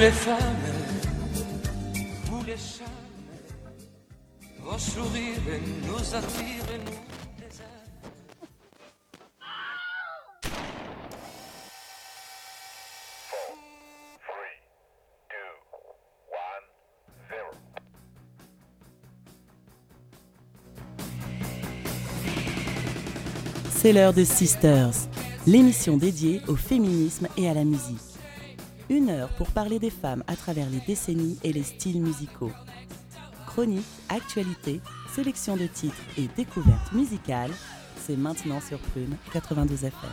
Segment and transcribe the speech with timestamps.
[0.00, 0.38] les femmes,
[2.24, 2.90] vous les charmes,
[4.60, 5.36] vos sourires
[5.86, 6.92] nous attirent, nous
[7.38, 7.50] les
[23.70, 24.94] C'est l'heure de Sisters,
[25.46, 28.09] l'émission dédiée au féminisme et à la musique.
[28.90, 32.50] Une heure pour parler des femmes à travers les décennies et les styles musicaux.
[33.46, 34.80] Chronique, actualité,
[35.14, 37.52] sélection de titres et découvertes musicales,
[37.98, 40.10] c'est maintenant sur Prune 92 FM.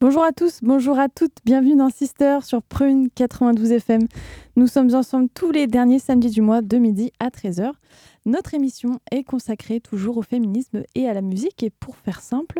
[0.00, 4.06] Bonjour à tous, bonjour à toutes, bienvenue dans Sister sur Prune 92 FM.
[4.56, 7.72] Nous sommes ensemble tous les derniers samedis du mois de midi à 13h.
[8.26, 11.62] Notre émission est consacrée toujours au féminisme et à la musique.
[11.62, 12.58] Et pour faire simple,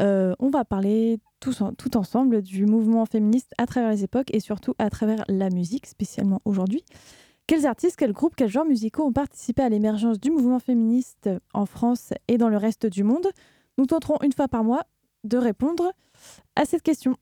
[0.00, 4.40] euh, on va parler tous tout ensemble du mouvement féministe à travers les époques et
[4.40, 6.84] surtout à travers la musique, spécialement aujourd'hui.
[7.46, 11.66] Quels artistes, quels groupes, quels genres musicaux ont participé à l'émergence du mouvement féministe en
[11.66, 13.28] France et dans le reste du monde?
[13.78, 14.82] Nous tenterons une fois par mois
[15.22, 15.92] de répondre
[16.56, 17.16] à cette question.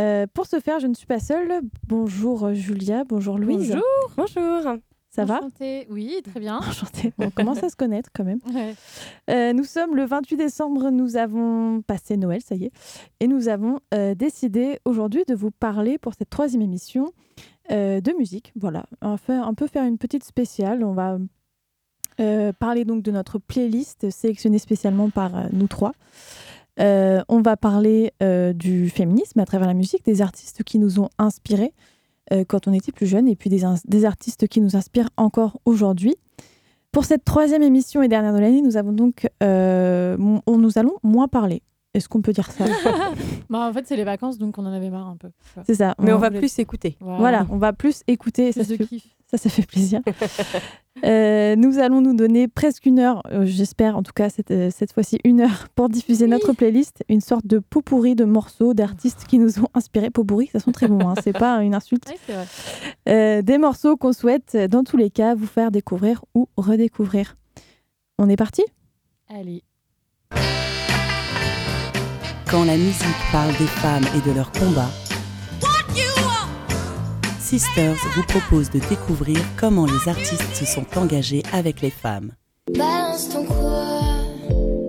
[0.00, 1.60] Euh, pour ce faire, je ne suis pas seule.
[1.86, 3.76] Bonjour Julia, bonjour Louise.
[4.16, 4.32] Bonjour.
[4.34, 4.78] Bonjour.
[5.16, 5.40] Ça va
[5.88, 6.58] Oui, très bien.
[6.58, 7.10] Enchantée.
[7.18, 8.40] On commence à se connaître quand même.
[9.30, 12.72] Euh, nous sommes le 28 décembre, nous avons passé Noël, ça y est,
[13.20, 17.12] et nous avons euh, décidé aujourd'hui de vous parler pour cette troisième émission
[17.70, 18.52] euh, de musique.
[18.56, 20.84] Voilà, on va faire, un peu faire une petite spéciale.
[20.84, 21.18] On va
[22.58, 25.92] parler donc de notre playlist sélectionnée spécialement par nous trois.
[26.78, 28.12] on va parler
[28.54, 31.72] du féminisme à travers la musique, des artistes qui nous ont inspirés.
[32.32, 36.16] Euh, quand on était plus jeune, et puis des, artistes qui nous inspirent encore aujourd'hui.
[36.90, 41.28] Pour cette troisième émission et dernière de l'année, nous avons donc, euh, nous allons moins
[41.28, 41.62] parler.
[41.96, 42.66] Est-ce qu'on peut dire ça
[43.50, 45.30] bah, En fait, c'est les vacances, donc on en avait marre un peu.
[45.66, 45.94] C'est ça.
[45.98, 46.98] Mais on, va plus écouter.
[47.00, 47.46] Voilà.
[47.48, 48.52] on va plus écouter.
[48.52, 49.06] ça, se kiffe.
[49.30, 50.00] ça, ça fait plaisir.
[51.04, 54.70] Euh, nous allons nous donner presque une heure, euh, j'espère en tout cas cette, euh,
[54.74, 58.72] cette fois-ci une heure pour diffuser notre playlist, une sorte de pot pourri de morceaux
[58.72, 60.08] d'artistes qui nous ont inspirés.
[60.08, 62.10] Pot pourri, ça sent très bon, hein, c'est pas une insulte.
[63.04, 67.36] des morceaux qu'on souhaite dans tous les cas vous faire découvrir ou redécouvrir.
[68.18, 68.62] On est parti?
[69.28, 69.62] Allez.
[72.48, 74.90] Quand la musique parle des femmes et de leurs combats,
[77.40, 82.32] Sisters vous propose de découvrir comment les artistes se sont engagés avec les femmes.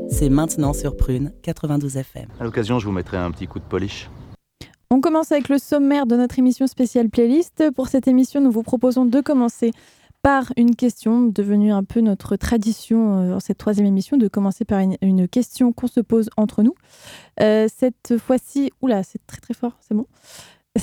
[0.10, 2.28] C'est maintenant sur Prune 92 FM.
[2.40, 4.08] À l'occasion, je vous mettrai un petit coup de polish.
[4.92, 7.72] On commence avec le sommaire de notre émission spéciale playlist.
[7.76, 9.72] Pour cette émission, nous vous proposons de commencer
[10.22, 14.66] par une question devenue un peu notre tradition euh, dans cette troisième émission, de commencer
[14.66, 16.76] par une, question qu'on se pose entre nous.
[17.42, 20.08] Euh, cette fois-ci, oula, c'est très très fort, c'est bon.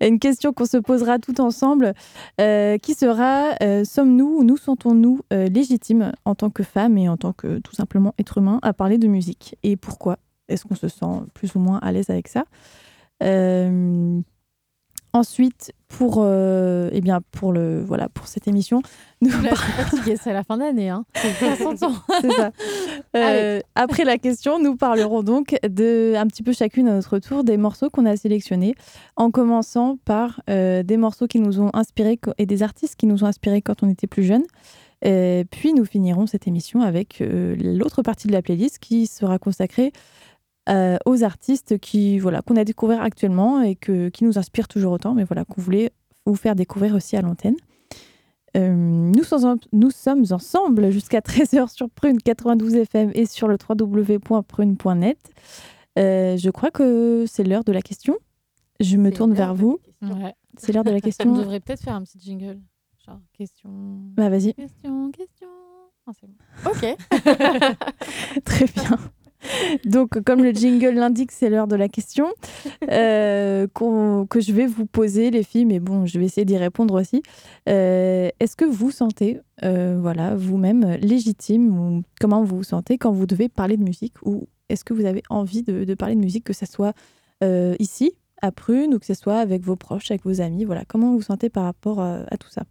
[0.00, 1.94] une question qu'on se posera tout ensemble,
[2.40, 3.54] euh, qui sera
[3.84, 8.14] sommes-nous ou nous sentons-nous légitimes en tant que femmes et en tant que tout simplement
[8.18, 9.56] être humain à parler de musique?
[9.62, 10.18] Et pourquoi?
[10.48, 12.44] Est-ce qu'on se sent plus ou moins à l'aise avec ça?
[15.14, 18.80] Ensuite, pour, euh, eh bien, pour, le, voilà, pour cette émission,
[19.20, 19.30] nous
[20.16, 20.88] c'est la fin d'année.
[20.88, 21.04] Hein.
[21.14, 21.76] C'est
[22.30, 22.52] ça.
[23.14, 27.44] Euh, après la question, nous parlerons donc de, un petit peu chacune à notre tour
[27.44, 28.74] des morceaux qu'on a sélectionnés,
[29.16, 33.22] en commençant par euh, des morceaux qui nous ont inspirés et des artistes qui nous
[33.22, 34.46] ont inspirés quand on était plus jeunes.
[35.02, 39.92] puis nous finirons cette émission avec l'autre partie de la playlist qui sera consacrée
[40.68, 44.92] euh, aux artistes qui voilà qu'on a découvert actuellement et que, qui nous inspirent toujours
[44.92, 45.92] autant, mais voilà qu'on voulait
[46.24, 47.56] vous faire découvrir aussi à l'antenne.
[48.56, 53.56] Euh, nous, sommes, nous sommes ensemble jusqu'à 13h sur Prune 92 FM et sur le
[53.56, 55.18] www.prune.net.
[55.98, 58.16] Euh, je crois que c'est l'heure de la question.
[58.80, 59.80] Je me tourne vers vous.
[60.58, 61.32] C'est l'heure de la question.
[61.32, 62.60] On devrait peut-être faire un petit jingle.
[63.04, 63.70] Genre, question.
[64.14, 64.54] Bah, vas-y.
[64.54, 65.48] Question, question.
[66.06, 66.70] bon.
[66.70, 66.96] Ok.
[68.44, 68.98] Très bien.
[69.84, 72.32] Donc, comme le jingle l'indique, c'est l'heure de la question
[72.90, 77.00] euh, que je vais vous poser, les filles, mais bon, je vais essayer d'y répondre
[77.00, 77.22] aussi.
[77.68, 83.12] Euh, est-ce que vous sentez, euh, voilà, vous-même légitime ou comment vous vous sentez quand
[83.12, 86.44] vous devez parler de musique ou est-ce que vous avez envie de, parler de musique,
[86.44, 86.94] que ce soit
[87.78, 91.10] ici, à Prune, ou que ce soit avec vos proches, avec vos amis, voilà, comment
[91.10, 92.62] vous vous sentez par rapport à, tout ça?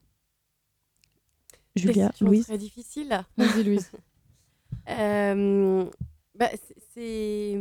[1.76, 2.46] Julia, Louise?
[2.48, 3.22] C'est difficile.
[3.38, 3.92] Vas-y, Louise.
[6.42, 6.50] Bah,
[6.96, 7.56] c'est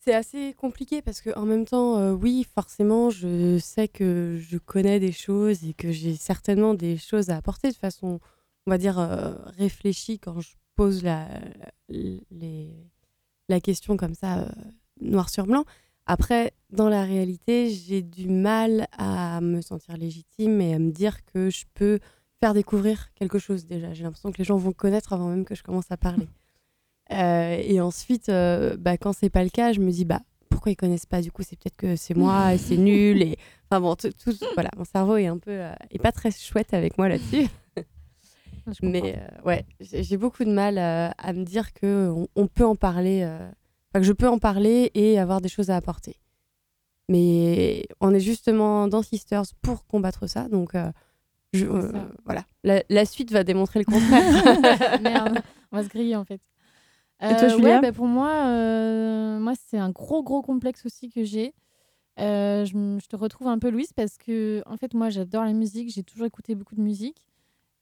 [0.00, 4.58] c'est assez compliqué parce que en même temps, euh, oui, forcément, je sais que je
[4.58, 8.18] connais des choses et que j'ai certainement des choses à apporter de façon,
[8.66, 11.28] on va dire, euh, réfléchie quand je pose la,
[11.88, 12.74] les,
[13.48, 14.48] la question comme ça euh,
[15.00, 15.64] noir sur blanc.
[16.06, 21.24] Après, dans la réalité, j'ai du mal à me sentir légitime et à me dire
[21.26, 22.00] que je peux
[22.40, 23.94] faire découvrir quelque chose déjà.
[23.94, 26.26] J'ai l'impression que les gens vont connaître avant même que je commence à parler.
[27.12, 30.72] Euh, et ensuite, euh, bah, quand c'est pas le cas, je me dis bah pourquoi
[30.72, 31.20] ils connaissent pas?
[31.20, 33.22] Du coup, c'est peut-être que c'est moi et c'est nul.
[33.22, 33.36] Et
[33.70, 36.72] enfin bon, tout, tout- voilà, mon cerveau est un peu euh, est pas très chouette
[36.74, 37.46] avec moi là-dessus.
[38.82, 42.76] Mais euh, ouais, j'ai beaucoup de mal à me dire que on, on peut en
[42.76, 43.28] parler,
[43.92, 46.16] que je peux en parler et avoir des choses à apporter.
[47.10, 50.72] Mais on est justement dans Sisters pour combattre ça, donc
[51.52, 51.92] je, euh,
[52.24, 52.44] voilà.
[52.62, 55.00] La, la suite va démontrer le contraire.
[55.02, 56.40] Merde, on va se griller en fait.
[57.30, 60.84] Et toi, Euh, Julia ouais, bah, Pour moi, euh, moi c'est un gros gros complexe
[60.86, 61.54] aussi que j'ai.
[62.20, 65.90] Euh, je, te retrouve un peu Louise parce que en fait moi j'adore la musique,
[65.90, 67.24] j'ai toujours écouté beaucoup de musique.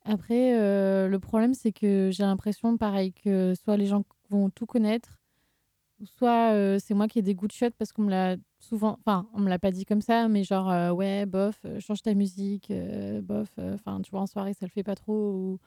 [0.05, 4.67] Après euh, le problème c'est que j'ai l'impression pareil que soit les gens vont tout
[4.67, 5.19] connaître,
[6.05, 8.99] soit euh, c'est moi qui ai des goûts de shot parce qu'on me l'a souvent,
[9.01, 12.73] enfin on me l'a pas dit comme ça, mais genre ouais bof, change ta musique,
[13.23, 15.59] bof, enfin tu vois en soirée ça le fait pas trop ou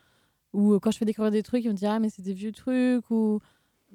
[0.53, 2.51] ou quand je fais découvrir des trucs, ils me disent ah mais c'est des vieux
[2.51, 3.41] trucs ou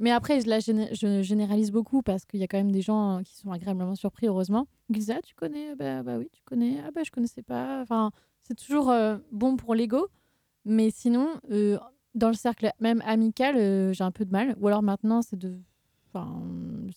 [0.00, 3.37] mais après je, je généralise beaucoup parce qu'il y a quand même des gens qui
[3.37, 4.67] sont agréablement surpris heureusement.
[4.88, 5.76] Ils disent ah tu connais?
[5.76, 7.81] Bah, bah oui tu connais ah bah je connaissais pas.
[7.82, 8.11] Enfin
[8.41, 10.08] c'est toujours euh, bon pour l'ego,
[10.64, 11.79] mais sinon euh,
[12.14, 14.56] dans le cercle même amical euh, j'ai un peu de mal.
[14.58, 15.61] Ou alors maintenant c'est de
[16.08, 16.43] enfin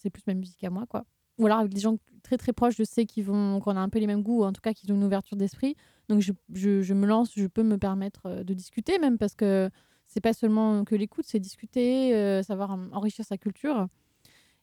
[0.01, 1.05] c'est plus ma musique à moi quoi.
[1.39, 3.89] Ou alors avec des gens très très proches, je sais qu'ils vont qu'on a un
[3.89, 5.75] peu les mêmes goûts, en tout cas qu'ils ont une ouverture d'esprit.
[6.09, 9.69] Donc je, je, je me lance, je peux me permettre de discuter même parce que
[10.13, 13.87] c'est pas seulement que l'écoute, c'est discuter, euh, savoir en- enrichir sa culture.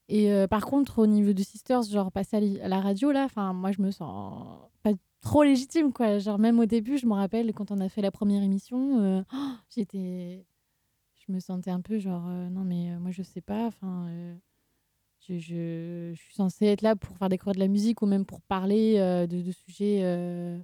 [0.08, 3.52] Et euh, par contre, au niveau de Sisters, genre passer à, la radio là, enfin
[3.52, 6.18] moi je me sens pas trop légitime quoi.
[6.18, 9.22] Genre même au début, je me rappelle quand on a fait la première émission, euh,
[9.34, 10.44] oh, j'étais,
[11.26, 14.06] je me sentais un peu genre euh, non mais euh, moi je sais pas, enfin.
[14.08, 14.36] euh,
[15.28, 18.40] je, je, suis censée être là pour faire découvrir de la musique ou même pour
[18.42, 20.58] parler euh, de, sujets euh,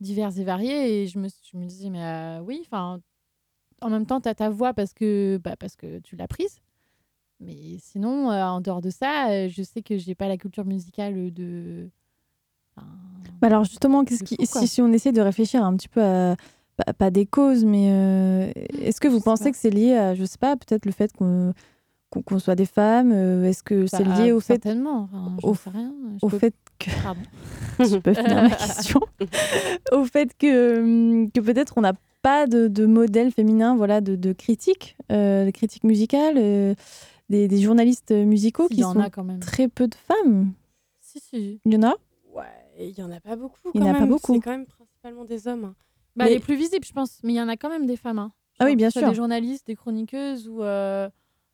[0.00, 1.02] divers et variés.
[1.02, 3.00] Et je me, je me disais, mais euh, oui, enfin,
[3.80, 6.60] en même temps, tu as ta voix parce que, bah, parce que tu l'as prise.
[7.40, 10.64] Mais sinon, euh, en dehors de ça, euh, je sais que j'ai pas la culture
[10.64, 11.88] musicale de.
[12.76, 12.86] enfin,
[13.40, 16.36] Bah Alors justement, qu'est-ce qui, si, si on essaie de réfléchir un petit peu à
[16.76, 19.50] pas, pas des causes, mais euh, est-ce que vous pensez pas.
[19.50, 21.52] que c'est lié à, je sais pas, peut-être le fait qu'on
[22.10, 25.08] qu'on soit des femmes euh, Est-ce que c'est bah, lié au fait, Certainement.
[25.12, 25.94] Enfin, au rien.
[26.20, 27.20] Je au peux- fait que Pardon.
[27.78, 29.00] je peux finir ma question,
[29.92, 31.92] au fait que hum, que peut-être on n'a
[32.22, 36.74] pas de, de modèle féminin, voilà, de, de critique, euh, de critique musicale, euh,
[37.30, 39.40] des, des journalistes musicaux qui y en sont a quand même.
[39.40, 40.52] très peu de femmes.
[41.00, 41.60] Si, si.
[41.64, 41.94] Il y en a?
[42.34, 42.44] Ouais,
[42.78, 43.56] il y en a pas beaucoup.
[43.74, 44.34] Il y en a pas beaucoup.
[44.34, 45.64] C'est quand même principalement des hommes.
[45.64, 45.74] hein.
[46.16, 47.18] Bah, Mais- Les plus visibles, je pense.
[47.22, 48.18] Mais il y en a quand même des femmes.
[48.18, 48.32] hein.
[48.58, 49.08] Ah oui, bien sûr.
[49.08, 50.62] Des journalistes, des chroniqueuses ou.
[50.62, 51.08] euh,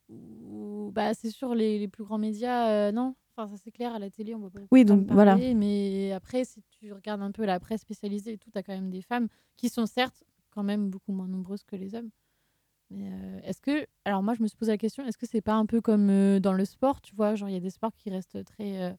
[0.09, 3.15] bah, c'est sûr, les, les plus grands médias, euh, non.
[3.35, 5.31] Enfin, ça c'est clair, à la télé, on va pas Oui, donc, me voilà.
[5.31, 8.63] parler, Mais après, si tu regardes un peu la presse spécialisée et tout, tu as
[8.63, 9.27] quand même des femmes
[9.57, 12.09] qui sont certes quand même beaucoup moins nombreuses que les hommes.
[12.89, 13.85] Mais euh, est-ce que.
[14.05, 16.09] Alors, moi, je me suis posé la question est-ce que c'est pas un peu comme
[16.09, 18.97] euh, dans le sport Tu vois, genre, il y a des sports qui restent très.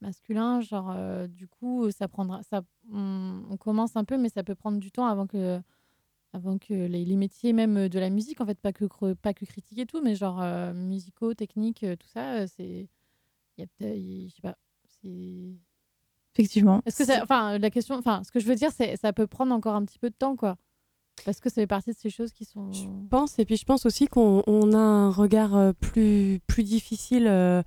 [0.00, 0.94] masculins genre
[1.26, 2.60] du coup ça prendra ça
[2.92, 5.58] on, on commence un peu mais ça peut prendre du temps avant que
[6.36, 9.32] avant que les, les métiers même de la musique en fait pas que cre- pas
[9.34, 12.88] que critique et tout mais genre euh, musicaux techniques euh, tout ça euh, c'est
[13.56, 13.96] il y a peut-être
[14.28, 14.56] je sais pas
[15.02, 15.56] c'est
[16.34, 16.82] Effectivement.
[16.84, 19.26] est-ce que ça enfin la question enfin ce que je veux dire c'est ça peut
[19.26, 20.56] prendre encore un petit peu de temps quoi
[21.24, 23.64] parce que ça fait partie de ces choses qui sont Je pense, et puis je
[23.64, 27.62] pense aussi qu'on on a un regard euh, plus, plus difficile euh,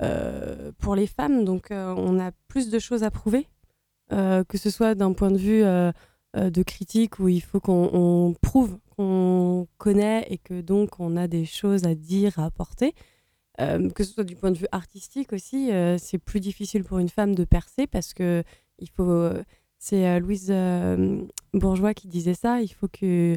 [0.00, 3.46] euh, pour les femmes, donc euh, on a plus de choses à prouver,
[4.12, 5.92] euh, que ce soit d'un point de vue euh, euh,
[6.50, 11.26] de critique où il faut qu'on on prouve qu'on connaît et que donc on a
[11.28, 12.94] des choses à dire, à apporter.
[13.60, 16.98] Euh, que ce soit du point de vue artistique aussi, euh, c'est plus difficile pour
[16.98, 18.42] une femme de percer parce que
[18.80, 19.08] il faut.
[19.08, 19.42] euh,
[19.78, 21.20] c'est euh, Louise euh,
[21.52, 22.60] Bourgeois qui disait ça.
[22.62, 23.36] Il faut que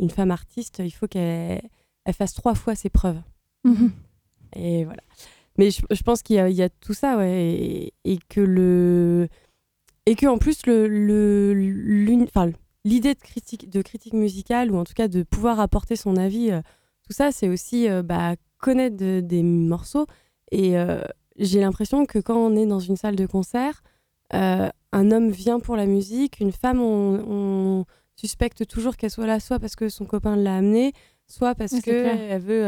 [0.00, 1.60] une femme artiste, il faut qu'elle
[2.04, 3.20] elle fasse trois fois ses preuves.
[3.64, 3.90] Mhm.
[4.56, 5.02] Et voilà.
[5.58, 8.18] Mais je, je pense qu'il y, a- il y a tout ça, ouais, et, et
[8.28, 9.28] que le
[10.10, 11.52] et que en plus le le-
[12.84, 16.50] l'idée de critique de critique musicale ou en tout cas de pouvoir apporter son avis,
[16.50, 16.60] euh,
[17.06, 20.06] tout ça, c'est aussi euh, bah, connaître de- des morceaux.
[20.50, 21.00] Et euh,
[21.36, 23.82] j'ai l'impression que quand on est dans une salle de concert,
[24.30, 27.22] un homme vient pour la musique, une femme, on,
[27.80, 27.84] on
[28.16, 30.92] suspecte toujours qu'elle soit là, soit parce que son copain l'a amenée,
[31.26, 32.18] soit parce c'est que clair.
[32.30, 32.62] elle veut,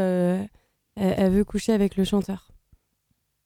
[0.95, 2.50] elle, elle veut coucher avec le chanteur.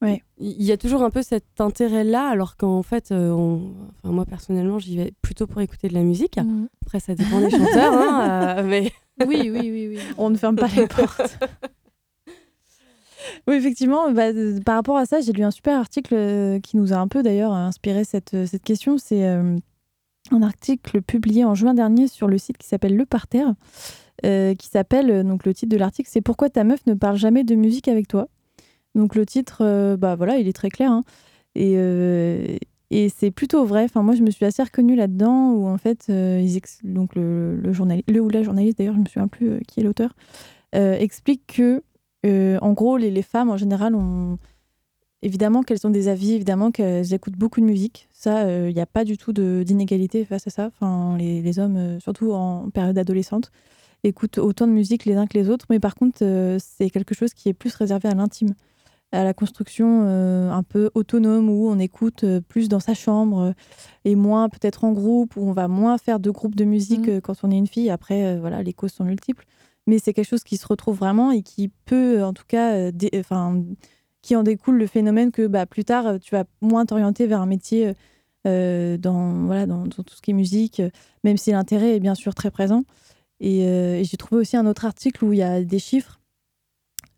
[0.05, 0.23] Ouais.
[0.39, 4.25] Il y a toujours un peu cet intérêt-là, alors qu'en fait, euh, on- enfin, moi
[4.25, 6.37] personnellement, j'y vais plutôt pour écouter de la musique.
[6.37, 6.67] Mhm.
[6.85, 8.91] Après, ça dépend des chanteurs, hein, euh, mais
[9.25, 11.37] oui oui oui oui On ne ferme pas les portes.
[13.47, 14.29] Oui, effectivement, bah,
[14.65, 17.53] par rapport à ça, j'ai lu un super article qui nous a un peu d'ailleurs
[17.53, 18.97] inspiré cette, cette question.
[18.97, 23.53] C'est un article publié en juin dernier sur le site qui s'appelle Le Parterre,
[24.23, 27.55] qui s'appelle, donc le titre de l'article, c'est Pourquoi ta meuf ne parle jamais de
[27.55, 28.27] musique avec toi?
[28.95, 30.91] Donc le titre, bah voilà, il est très clair.
[30.91, 31.03] Hein.
[31.55, 31.77] Et,
[32.91, 33.83] et c'est plutôt vrai.
[33.83, 36.45] Enfin, moi, je me suis assez reconnue là-dedans, où en fait, euh,
[36.83, 39.83] donc le, journaliste, le ou la journaliste, d'ailleurs, je me souviens plus euh, qui est
[39.83, 40.15] l'auteur,
[40.75, 41.81] euh, explique que,
[42.61, 44.37] en gros, les, femmes en général ont
[45.21, 48.07] évidemment qu'elles ont des avis, évidemment qu'elles écoutent beaucoup de musique.
[48.13, 50.67] Ça, il n'y a pas du tout d'inégalité face à ça.
[50.67, 53.51] Enfin, les hommes, surtout en période adolescente,
[54.03, 56.17] écoutent autant de musique les uns que les autres, mais par contre,
[56.59, 58.55] c'est quelque chose qui est plus réservé à l'intime
[59.15, 63.39] à la construction euh, un peu autonome où on écoute euh, plus dans sa chambre
[63.39, 63.51] euh,
[64.03, 67.21] et moins peut-être en groupe, où on va moins faire de groupes de musique mmh.
[67.21, 67.89] quand on est une fille.
[67.89, 69.45] Après, voilà, les causes sont multiples.
[69.87, 73.63] Mais c'est quelque chose qui se retrouve vraiment et qui peut, en tout cas, enfin,
[74.21, 77.45] qui en découle le phénomène que bah, plus tard, tu vas moins t'orienter vers un
[77.45, 77.93] métier
[78.45, 80.81] dans, voilà, dans, tout ce qui est musique,
[81.23, 82.83] même si l'intérêt est bien sûr très présent.
[83.39, 86.19] Et, et j'ai trouvé aussi un autre article où il y a des chiffres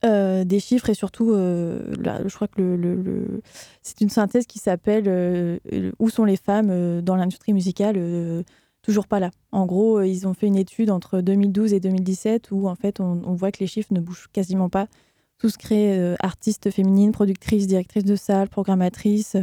[0.06, 1.80] euh, des chiffres et surtout, euh,
[2.27, 3.42] je crois que le,
[3.82, 5.58] c'est une synthèse qui s'appelle euh,
[5.98, 8.44] Où sont les femmes dans l'industrie musicale
[8.84, 9.32] Toujours pas là.
[9.51, 13.34] En gros, ils ont fait une étude entre 2012 et 2017 où en fait on,
[13.34, 14.88] voit que les chiffres ne bougent quasiment pas.
[15.39, 19.36] Tout ce qui est artistes féminines, productrices, directrices de salle, programmatrices,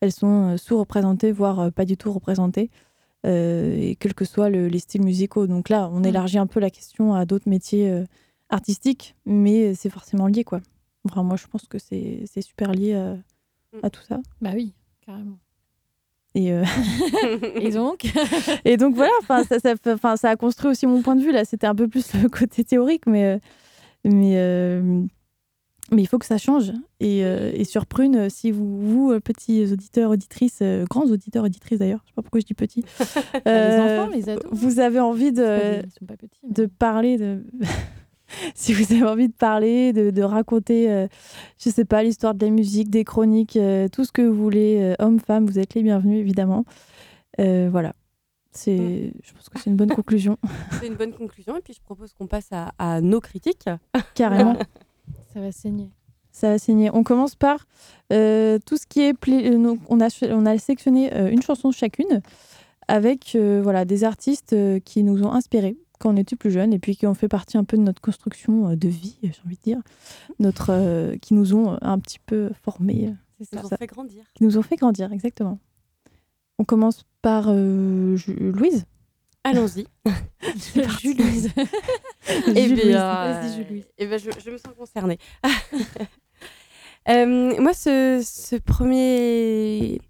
[0.00, 2.70] elles sont sous-représentées, voire pas du tout représentées.
[3.24, 5.46] et quels que soient les styles musicaux.
[5.46, 6.06] Donc là, on mmh.
[6.06, 8.04] élargit un peu la question à d'autres métiers
[8.50, 10.60] artistique, mais c'est forcément lié, quoi.
[11.04, 12.94] Enfin, moi, je pense que c'est super lié
[13.72, 13.78] mm.
[13.82, 14.20] à, tout ça.
[14.40, 14.72] Bah oui,
[15.04, 15.38] carrément.
[16.34, 16.64] Et, euh,
[17.56, 18.06] et donc
[18.64, 21.32] Et donc voilà, ça, ça, ça, a construit aussi mon point de vue.
[21.32, 23.38] Là, c'était un peu plus le côté théorique, mais, euh,
[24.04, 25.02] mais, euh,
[25.90, 26.72] mais il faut que ça change.
[27.00, 32.10] Et, et sur Prune, si vous, vous, petits auditeurs, auditrices, grands auditeurs, auditrices d'ailleurs, je
[32.10, 32.84] sais pas pourquoi je dis petits,
[33.46, 35.82] les enfants, les ados, vous avez envie de,
[36.44, 37.42] de parler de.
[38.54, 41.06] si vous avez envie de parler, de, raconter, euh,
[41.58, 44.78] je sais pas, l'histoire de la musique, des chroniques, euh, tout ce que vous voulez,
[44.80, 46.64] euh, hommes, femmes, vous êtes les bienvenus, évidemment.
[47.38, 47.94] voilà.
[48.50, 49.12] C'est, mm.
[49.22, 50.36] je pense que c'est une bonne conclusion.
[50.80, 51.56] C'est une bonne conclusion.
[51.56, 53.68] Et puis, je propose qu'on passe à, nos critiques.
[54.14, 54.56] Carrément.
[55.32, 55.90] Ça va saigner.
[56.32, 56.90] Ça va saigner.
[56.92, 57.66] On commence par
[58.08, 59.14] tout ce qui est.
[59.88, 62.22] on, a, on a sélectionné une chanson chacune
[62.88, 66.96] avec voilà, des artistes qui nous ont inspirés quand on était plus jeune et puis
[66.96, 69.62] qui ont fait partie un peu de notre construction euh, de vie, j'ai envie de
[69.62, 69.80] dire,
[70.38, 73.14] notre, euh, qui nous ont euh, un petit peu formés.
[73.38, 74.24] Qui nous ont fait grandir.
[74.34, 75.58] Qui nous ont fait grandir, exactement.
[76.58, 78.84] On commence par Louise.
[79.44, 79.86] Allons-y.
[81.00, 81.48] Julie.
[82.54, 83.42] Eh bien,
[83.96, 85.18] eh ben, je, je, me sens concernée.
[87.06, 90.00] moi, ce, ce premier...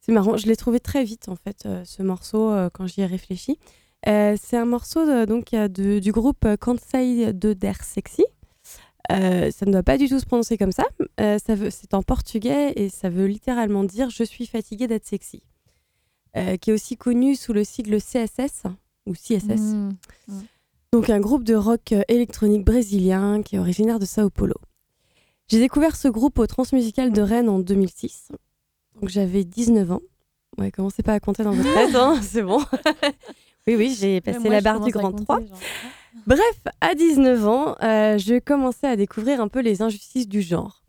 [0.00, 3.58] C'est marrant, je l'ai trouvé très vite, en fait, ce morceau, quand j'y ai réfléchi.
[4.06, 8.24] Euh, c'est un morceau donc, du groupe Kansai de Der Sexy.
[9.10, 10.84] Euh, ça ne doit pas du tout se prononcer comme ça.
[11.20, 15.42] Euh, ça c'est en portugais et ça veut littéralement dire Je suis fatigué d'être sexy.
[16.60, 18.64] qui est aussi connu sous le sigle CSS
[19.06, 19.60] ou CSS.
[19.60, 19.96] Mmh,
[20.28, 20.40] mmh.
[20.92, 24.56] Donc un groupe de rock électronique brésilien qui est originaire de Sao Paulo.
[25.48, 28.28] J'ai découvert ce groupe au Transmusical de Rennes en 2006.
[29.00, 30.02] Donc j'avais 19 ans.
[30.58, 32.60] Ouais, commencez pas à compter dans votre tête, hein, c'est bon.
[33.68, 35.40] Oui, oui, j'ai passé la barre du grand 3.
[36.26, 36.40] Bref,
[36.80, 40.82] à 19 ans, euh, je commençais à découvrir un peu les injustices du genre.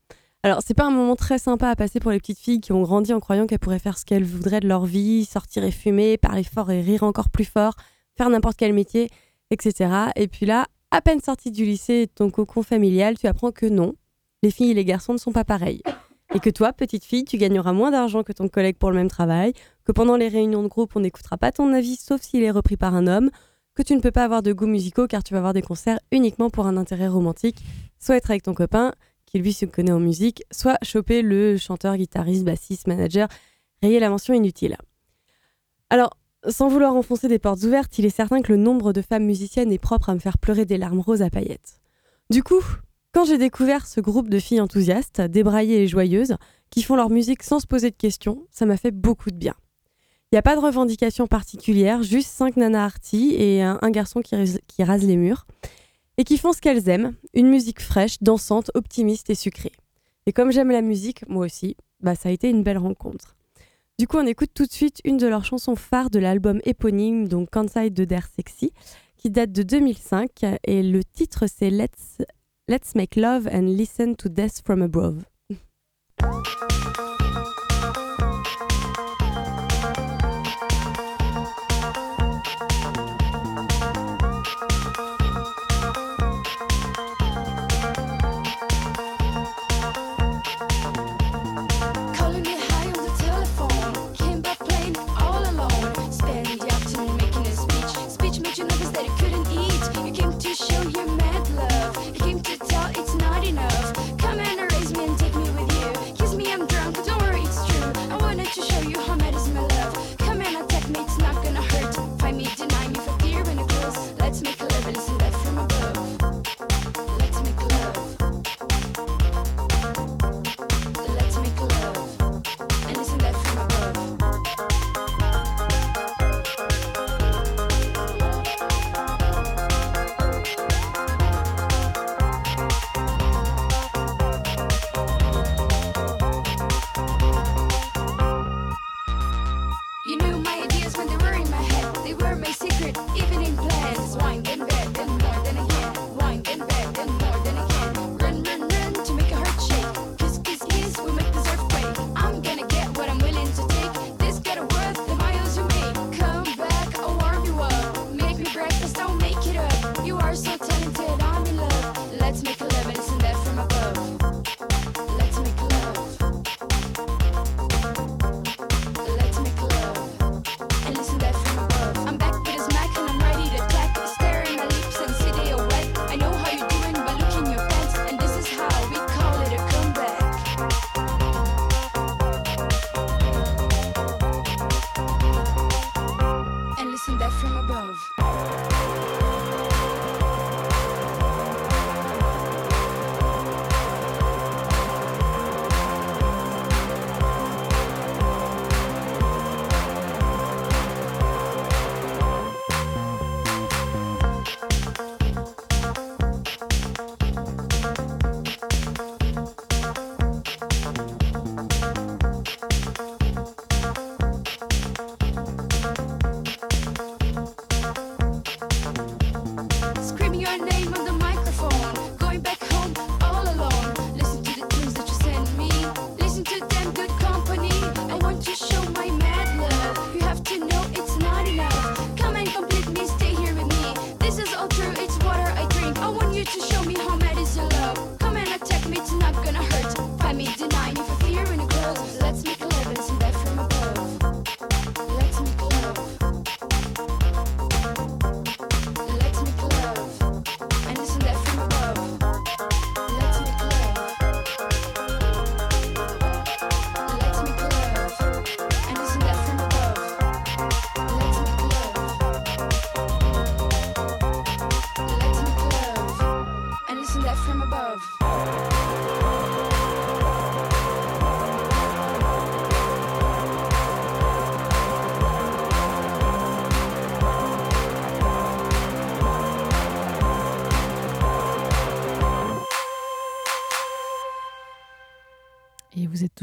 [0.44, 2.82] Alors, c'est pas un moment très sympa à passer pour les petites filles qui ont
[2.82, 6.16] grandi en croyant qu'elles pourraient faire ce qu'elles voudraient de leur vie, sortir et fumer,
[6.18, 7.74] parler fort et rire encore plus fort,
[8.18, 9.10] faire n'importe quel métier,
[9.52, 9.92] etc.
[10.16, 13.52] Et puis là, à peine sortie du lycée et de ton cocon familial, tu apprends
[13.52, 13.96] que non,
[14.42, 15.82] les filles et les garçons ne sont pas pareils.
[16.36, 19.10] Et que toi, petite fille, tu gagneras moins d'argent que ton collègue pour le même
[19.10, 22.52] travail, que pendant les réunions de groupe, on n'écoutera pas ton avis sauf s'il est
[22.52, 23.32] repris par un homme,
[23.74, 26.00] que tu ne peux pas avoir de goûts musicaux car tu vas avoir des concerts
[26.12, 27.64] uniquement pour un intérêt romantique,
[28.00, 28.94] soit être avec ton copain,
[29.26, 33.28] qui lui se connaît en musique, soit choper le chanteur, guitariste, bassiste, manager,
[33.82, 34.78] rayer la mention inutile.
[35.90, 36.18] Alors,
[36.48, 39.72] sans vouloir enfoncer des portes ouvertes, il est certain que le nombre de femmes musiciennes
[39.72, 41.80] est propre à me faire pleurer des larmes roses à paillettes.
[42.30, 42.64] Du coup,
[43.12, 46.36] quand j'ai découvert ce groupe de filles enthousiastes, débraillées et joyeuses,
[46.70, 49.56] qui font leur musique sans se poser de questions, ça m'a fait beaucoup de bien.
[50.32, 54.36] Il n'y a pas de revendication particulière, juste cinq nanas arty et un, garçon qui,
[54.68, 55.48] qui rase les murs,
[56.18, 59.72] et qui font ce qu'elles aiment, une musique fraîche, dansante, optimiste et sucrée.
[60.28, 63.36] Et comme j'aime la musique, moi aussi, bah ça a été une belle rencontre.
[63.98, 67.28] Du coup, on écoute tout de suite une de leurs chansons phares de l'album éponyme,
[67.28, 68.72] donc Kansai de Der Sexy,
[69.18, 72.22] qui date de 2005, et le titre c'est Let's
[72.70, 75.26] Let's make love and listen to death from above.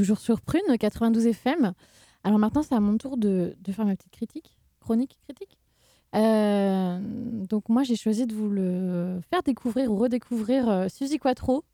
[0.06, 1.72] toujours sur Prune 92 FM.
[2.22, 5.58] Alors maintenant, c'est à mon tour de, de faire ma petite critique, chronique critique.
[6.14, 6.98] Euh,
[7.48, 11.64] donc moi, j'ai choisi de vous le faire découvrir ou redécouvrir euh, Suzy Quattro,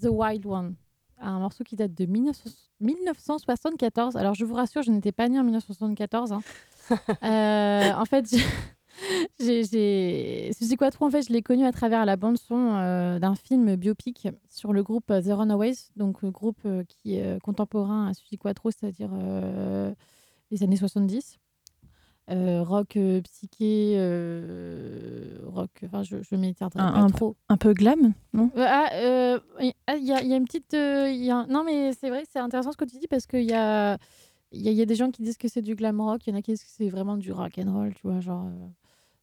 [0.00, 0.74] The Wild One.
[1.20, 2.42] Un morceau qui date de 19
[2.80, 4.16] 1974.
[4.16, 6.32] Alors je vous rassure, je n'étais pas née en 1974.
[6.32, 6.40] hein.
[7.22, 8.44] Euh, en fait, j'ai-
[9.40, 10.50] j'ai.
[10.52, 14.28] Suzy Quattro, en fait, je l'ai connue à travers la bande-son euh, d'un film biopic
[14.48, 18.38] sur le groupe euh, The Runaways, donc le groupe euh, qui est contemporain à Suzy
[18.38, 19.92] Quattro, c'est-à-dire euh,
[20.50, 21.38] les années 70.
[22.30, 23.98] Euh, rock psyché,
[25.44, 27.36] rock, enfin, je, je Un- pas un trop.
[27.50, 28.50] Un peu glam, non?
[28.56, 28.88] Ah,
[29.60, 30.72] il ah, y, a, y a une petite.
[30.72, 33.42] y a un- Non, mais c'est vrai, c'est intéressant ce que tu dis parce qu'il
[33.44, 33.98] y a,
[34.52, 36.32] il y, y a des gens qui disent que c'est du glam rock, il y
[36.34, 38.20] en a qui disent que c'est vraiment du rock and roll, tu vois.
[38.20, 38.68] Genre, euh.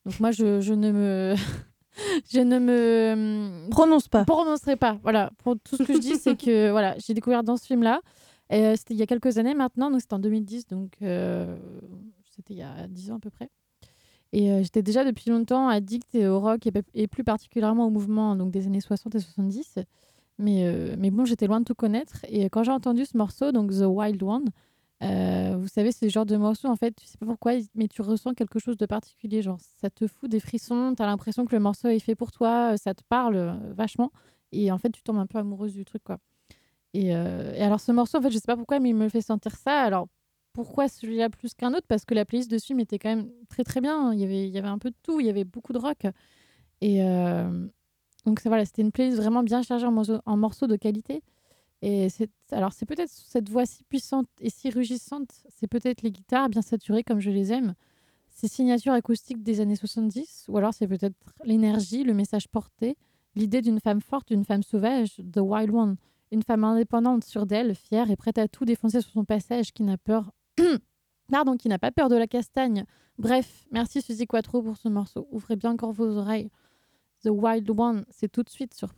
[0.06, 1.36] Donc, moi, je, je ne me.
[2.32, 3.70] je ne me.
[3.70, 4.26] Prononce pas.
[4.26, 4.98] prononcerai pas.
[5.04, 8.02] Voilà, pour tout ce que je dis, c'est que voilà, j'ai découvert dans ce film-là.
[8.52, 11.56] Euh, c'était il y a quelques années maintenant, donc c'était en 2010, donc euh,
[12.36, 13.50] c'était il y a 10 ans à peu près.
[14.34, 18.36] Et euh, j'étais déjà depuis longtemps addict au rock et, et plus particulièrement au mouvement
[18.36, 19.80] donc des années 60 et 70.
[20.38, 22.26] Mais, mais bon, j'étais loin de tout connaître.
[22.28, 24.46] Et quand j'ai entendu ce morceau, donc The Wild One,
[25.04, 28.02] euh, vous savez, le genre de morceau, en fait, tu sais pas pourquoi, mais tu
[28.02, 29.42] ressens quelque chose de particulier.
[29.42, 32.32] Genre, ça te fout des frissons, tu as l'impression que le morceau est fait pour
[32.32, 34.12] toi, ça te parle euh, vachement.
[34.52, 36.18] Et en fait, tu tombes un peu amoureuse du truc, quoi.
[36.94, 39.22] Et, euh, alors, ce morceau, en fait, je sais pas pourquoi, mais il me fait
[39.22, 39.82] sentir ça.
[39.82, 40.08] Alors,
[40.54, 41.88] pourquoi celui-là plus qu'un autre?
[41.88, 44.14] Parce que la playlist dessus m'était quand même très très bien.
[44.14, 45.80] Il y avait, il y avait un peu de tout, il y avait beaucoup de
[45.80, 46.06] rock.
[46.82, 47.68] Et euh,
[48.26, 51.24] donc, ça, voilà, c'était une playlist vraiment bien chargée morceaux, en morceaux de qualité.
[51.82, 52.08] Et
[52.52, 56.62] alors, c'est peut-être cette voix si puissante et si rugissante, c'est peut-être les guitares bien
[56.62, 57.74] saturées comme je les aime,
[58.30, 62.98] ces signatures acoustiques des années 70, ou alors c'est peut-être l'énergie, le message porté,
[63.36, 65.96] l'idée d'une femme forte, d'une femme sauvage, The Wild One,
[66.32, 69.84] une femme indépendante, sûre d'elle, fière et prête à tout défoncer sur son passage, qui
[69.84, 70.32] n'a peur.
[71.32, 72.86] Pardon, qui n'a pas peur de la castagne.
[73.18, 75.28] Bref, merci Suzy Quattro pour ce morceau.
[75.32, 76.50] Ouvrez bien encore vos oreilles.
[77.24, 78.94] The Wild One, c'est tout de suite sur.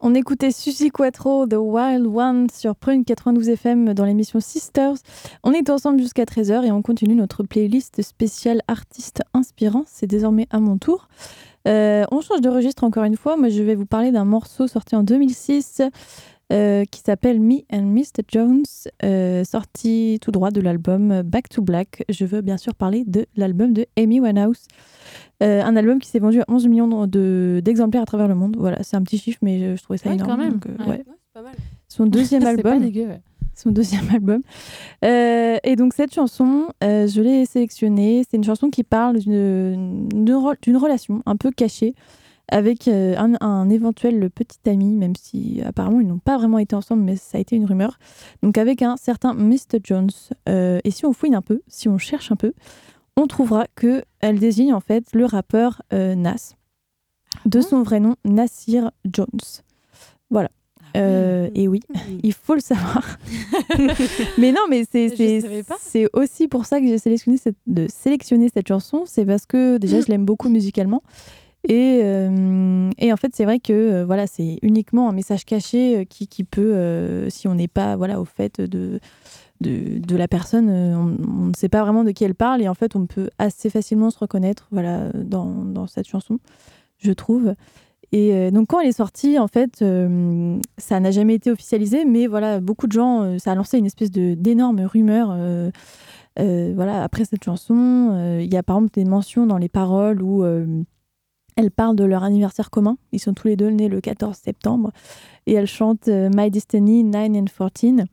[0.00, 4.94] On écoutait Suzy Quattro, The Wild One, sur Prune 92 FM dans l'émission Sisters.
[5.42, 9.82] On est ensemble jusqu'à 13h et on continue notre playlist spéciale artistes inspirants.
[9.88, 11.08] C'est désormais à mon tour.
[11.66, 13.36] Euh, on change de registre encore une fois.
[13.36, 15.82] Moi, je vais vous parler d'un morceau sorti en 2006
[16.52, 18.22] euh, qui s'appelle Me and Mr.
[18.28, 18.62] Jones,
[19.02, 22.04] euh, sorti tout droit de l'album Back to Black.
[22.08, 24.62] Je veux bien sûr parler de l'album de Amy Winehouse.
[25.42, 28.56] Euh, un album qui s'est vendu à 11 millions de- d'exemplaires à travers le monde.
[28.58, 30.30] Voilà, c'est un petit chiffre, mais je, je trouvais ça Ouais, énorme.
[30.30, 30.52] quand même.
[30.54, 31.04] donc, euh, Ouais.
[31.32, 31.52] pas mal.
[31.88, 32.82] Son deuxième C'est pas album.
[32.84, 33.20] dégueu, ouais.
[33.54, 34.42] Son deuxième album.
[35.04, 38.24] Euh, et donc cette chanson, euh, je l'ai sélectionnée.
[38.28, 41.94] C'est une chanson qui parle d'une d'une re- d'une relation un peu cachée
[42.50, 46.74] avec euh, un, un éventuel petit ami, même si apparemment ils n'ont pas vraiment été
[46.76, 47.98] ensemble, mais ça a été une rumeur.
[48.42, 49.80] Donc avec un certain Mr.
[49.84, 50.08] Jones.
[50.48, 52.52] Euh, et si on fouine un peu, si on cherche un peu,
[53.18, 56.54] on trouvera que elle désigne en fait le rappeur euh, Nas,
[57.46, 59.26] de son vrai nom Nasir Jones.
[60.30, 60.50] Voilà.
[60.96, 61.80] Euh, et oui,
[62.22, 63.18] il faut le savoir.
[64.38, 69.02] mais non, mais c'est aussi pour ça que j'ai sélectionné cette, de sélectionner cette chanson.
[69.04, 71.02] C'est parce que déjà, je l'aime beaucoup musicalement.
[71.68, 76.06] Et, euh, et en fait, c'est vrai que euh, voilà, c'est uniquement un message caché
[76.08, 79.00] qui, qui peut, si on n'est pas voilà, au fait de,
[79.60, 82.62] de, la personne, euh, on, ne sait pas vraiment de qui elle parle.
[82.62, 86.38] Et en fait, on peut assez facilement se reconnaître voilà, dans, dans cette chanson,
[86.98, 87.54] je trouve.
[88.12, 92.04] Et euh, donc quand elle est sortie, en fait, euh, ça n'a jamais été officialisé,
[92.04, 95.70] mais voilà, beaucoup de gens, ça a lancé une espèce euh,
[96.38, 100.22] euh, voilà, après cette chanson, il y a par exemple des mentions dans les paroles
[100.22, 100.44] où
[101.56, 102.96] elle parle de leur anniversaire commun.
[103.12, 104.92] Ils sont tous les deux nés le 14 septembre
[105.46, 108.04] et elle chante My Destiny 9 and 14.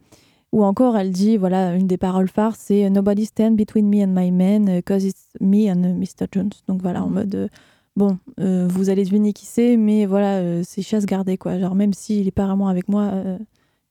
[0.51, 4.13] Ou encore, elle dit, voilà, une des paroles phares, c'est Nobody stand between me and
[4.13, 6.27] my man, uh, cause it's me and uh, Mr.
[6.31, 6.51] Jones.
[6.67, 7.47] Donc voilà, en mode, euh,
[7.95, 11.59] bon, euh, vous allez deviner qui c'est, mais voilà, euh, c'est chasse gardée, quoi.
[11.59, 13.37] Genre, même s'il est pas vraiment avec moi, euh,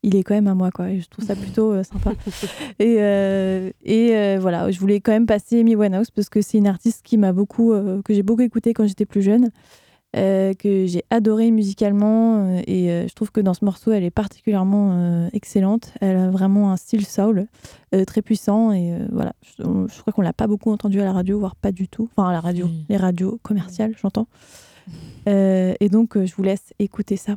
[0.02, 0.90] il est quand même à moi, quoi.
[0.90, 2.12] Et je trouve ça plutôt euh, sympa.
[2.78, 6.58] et euh, et euh, voilà, je voulais quand même passer Amy Winehouse parce que c'est
[6.58, 9.50] une artiste qui m'a beaucoup, euh, que j'ai beaucoup écouté quand j'étais plus jeune.
[10.14, 14.04] Euh, que j'ai adoré musicalement euh, et euh, je trouve que dans ce morceau elle
[14.04, 15.92] est particulièrement excellente.
[16.00, 17.46] Elle a vraiment un style soul
[18.06, 19.32] très puissant et voilà.
[19.58, 22.08] Je, crois qu'on l'a pas beaucoup entendu à la radio voire pas du tout.
[22.16, 24.26] Enfin à la radio les radios commerciales j'entends.
[25.28, 27.36] Euh, et donc euh, je vous laisse écouter ça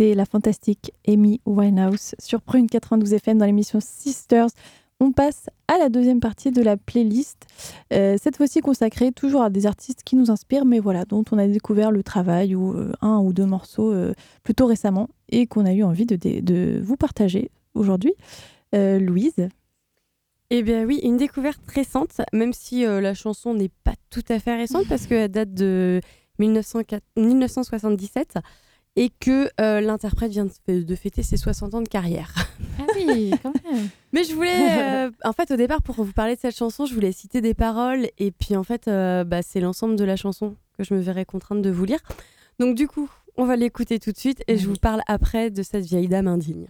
[0.00, 4.48] C'était la fantastique Amy Winehouse sur Prune 92 FM dans l'émission Sisters.
[4.98, 7.44] On passe à la deuxième partie de la playlist,
[7.92, 11.36] euh, cette fois-ci consacrée toujours à des artistes qui nous inspirent, mais voilà, dont on
[11.36, 15.66] a découvert le travail ou euh, un ou deux morceaux euh, plutôt récemment et qu'on
[15.66, 18.14] a eu envie de, vous partager aujourd'hui.
[18.72, 19.50] Louise,
[20.48, 24.56] Eh bien oui, une découverte récente, même si la chanson n'est pas tout à fait
[24.56, 26.00] récente parce qu'elle date de
[26.38, 28.38] 1904 1977
[28.96, 32.34] et que euh, l'interprète vient de, fêter ses 60 ans de carrière.
[32.78, 33.90] Ah oui, quand même.
[34.14, 36.94] Mais je voulais, euh, en fait, au départ, pour vous parler de cette chanson, je
[36.94, 40.56] voulais citer des paroles et puis en fait, euh, bah, c'est l'ensemble de la chanson
[40.78, 41.98] que je me verrais contrainte de vous lire.
[42.58, 45.62] Donc du coup, on va l'écouter tout de suite et je vous parle après de
[45.62, 46.68] cette vieille dame indigne.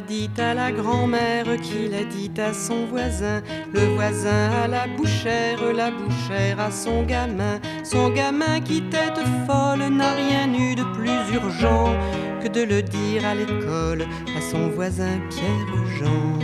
[0.00, 5.72] Dit à la grand-mère qui l'a dit à son voisin, le voisin à la bouchère,
[5.74, 11.34] la bouchère à son gamin, son gamin qui tête folle n'a rien eu de plus
[11.34, 11.94] urgent
[12.42, 14.06] que de le dire à l'école
[14.36, 16.38] à son voisin Pierre-Jean.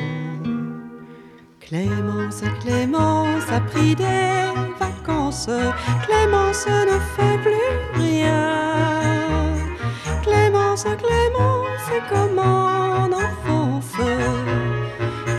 [1.60, 5.50] Clémence, Clémence a pris des vacances,
[6.06, 9.12] Clémence ne fait plus rien.
[10.72, 13.92] Clémence, Clémence, c'est comme en enfance.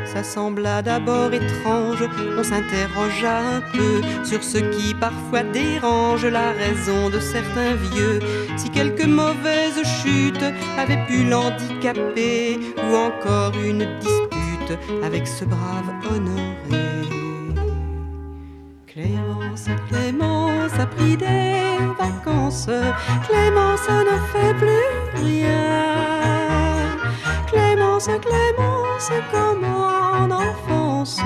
[0.05, 2.03] Ça sembla d'abord étrange,
[2.37, 8.19] on s'interrogea un peu sur ce qui parfois dérange la raison de certains vieux.
[8.57, 10.45] Si quelques mauvaises chutes
[10.77, 16.83] avaient pu l'handicaper, ou encore une dispute avec ce brave honoré.
[18.89, 20.36] Clémence, Clémence
[20.79, 22.69] a pris des vacances.
[23.27, 26.97] Clémence ne fait plus rien.
[27.47, 31.21] Clémence, Clémence, comme en enfance?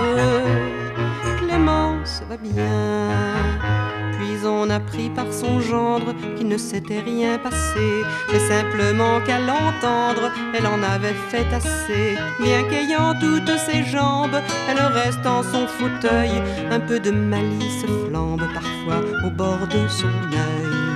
[1.38, 3.89] Clémence va bien.
[4.20, 10.30] Puis on apprit par son gendre qu'il ne s'était rien passé, mais simplement qu'à l'entendre,
[10.52, 12.18] elle en avait fait assez.
[12.38, 16.32] Bien qu'ayant toutes ses jambes, elle reste en son fauteuil,
[16.70, 20.90] un peu de malice flambe parfois au bord de son œil.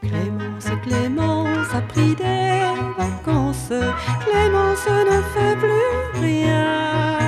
[0.00, 2.62] Clémence, Clémence a pris des
[2.96, 3.72] vacances,
[4.24, 7.18] Clémence ne fait plus rien.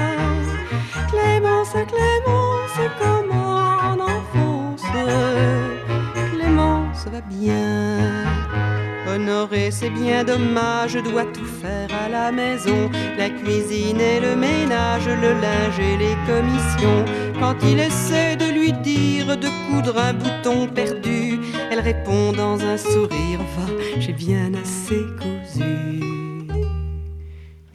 [1.10, 3.21] Clémence, Clémence, comme
[7.02, 8.24] Clémence va bien.
[9.08, 12.90] Honoré, c'est bien dommage, doit tout faire à la maison.
[13.18, 17.04] La cuisine et le ménage, le linge et les commissions.
[17.40, 22.76] Quand il essaie de lui dire de coudre un bouton perdu, elle répond dans un
[22.76, 26.00] sourire Va, j'ai bien assez cousu.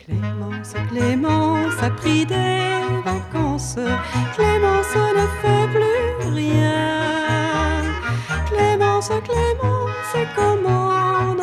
[0.05, 2.71] Clémence, Clémence a pris des
[3.03, 3.77] vacances.
[4.35, 7.16] Clémence ne fait plus rien.
[8.97, 11.35] Clémence, Clémence, comme en.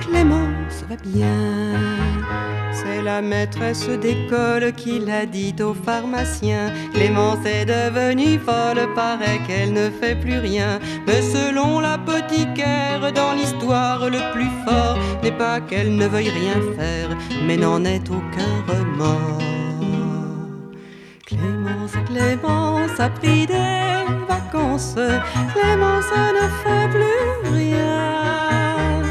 [0.00, 1.78] Clémence va bien.
[2.72, 6.72] C'est la maîtresse d'école qui l'a dit au pharmacien.
[6.92, 10.80] Clémence est devenue folle, paraît qu'elle ne fait plus rien.
[11.06, 17.16] Mais selon l'apothicaire, dans l'histoire, le plus fort n'est pas qu'elle ne veuille rien faire,
[17.46, 19.69] mais n'en ait aucun remords.
[22.06, 24.96] Clémence, Clémence a pris des vacances.
[25.54, 29.02] Clémence ne fait plus rien.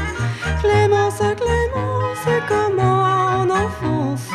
[0.60, 4.28] Clémence, Clémence, comme en enfance.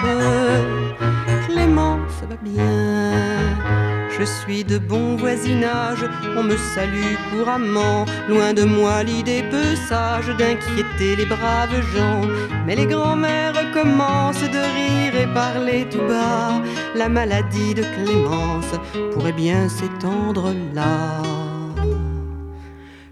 [1.47, 3.84] Clémence va bien.
[4.17, 6.05] Je suis de bon voisinage,
[6.37, 8.05] on me salue couramment.
[8.29, 12.21] Loin de moi l'idée peu sage d'inquiéter les braves gens.
[12.65, 16.61] Mais les grands-mères commencent de rire et parler tout bas.
[16.95, 18.73] La maladie de Clémence
[19.13, 21.21] pourrait bien s'étendre là.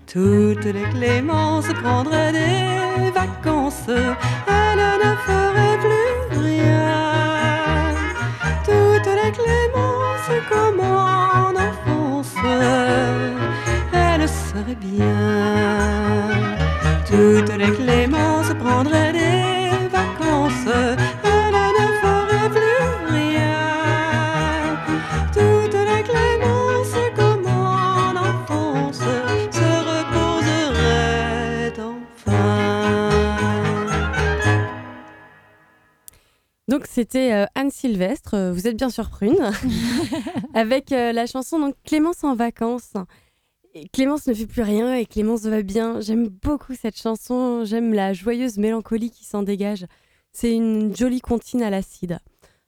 [0.08, 7.94] Toutes les Clémences prendraient des vacances, elles ne feraient plus rien.
[8.64, 9.93] Toutes les Clémences
[10.50, 12.34] comme en enfance,
[13.94, 15.06] elles seraient bien.
[17.06, 19.03] Toutes les Clémences prendraient
[36.84, 39.40] Donc c'était euh, Anne Sylvestre, euh, vous êtes bien sûr prune,
[40.54, 42.92] avec euh, la chanson donc Clémence en vacances.
[43.74, 46.02] Et Clémence ne fait plus rien et Clémence va bien.
[46.02, 49.86] J'aime beaucoup cette chanson, j'aime la joyeuse mélancolie qui s'en dégage.
[50.34, 52.20] C'est une jolie comptine à l'acide.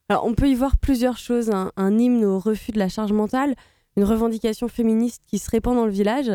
[0.08, 3.12] Alors on peut y voir plusieurs choses, un, un hymne au refus de la charge
[3.12, 3.54] mentale,
[3.98, 6.32] une revendication féministe qui se répand dans le village,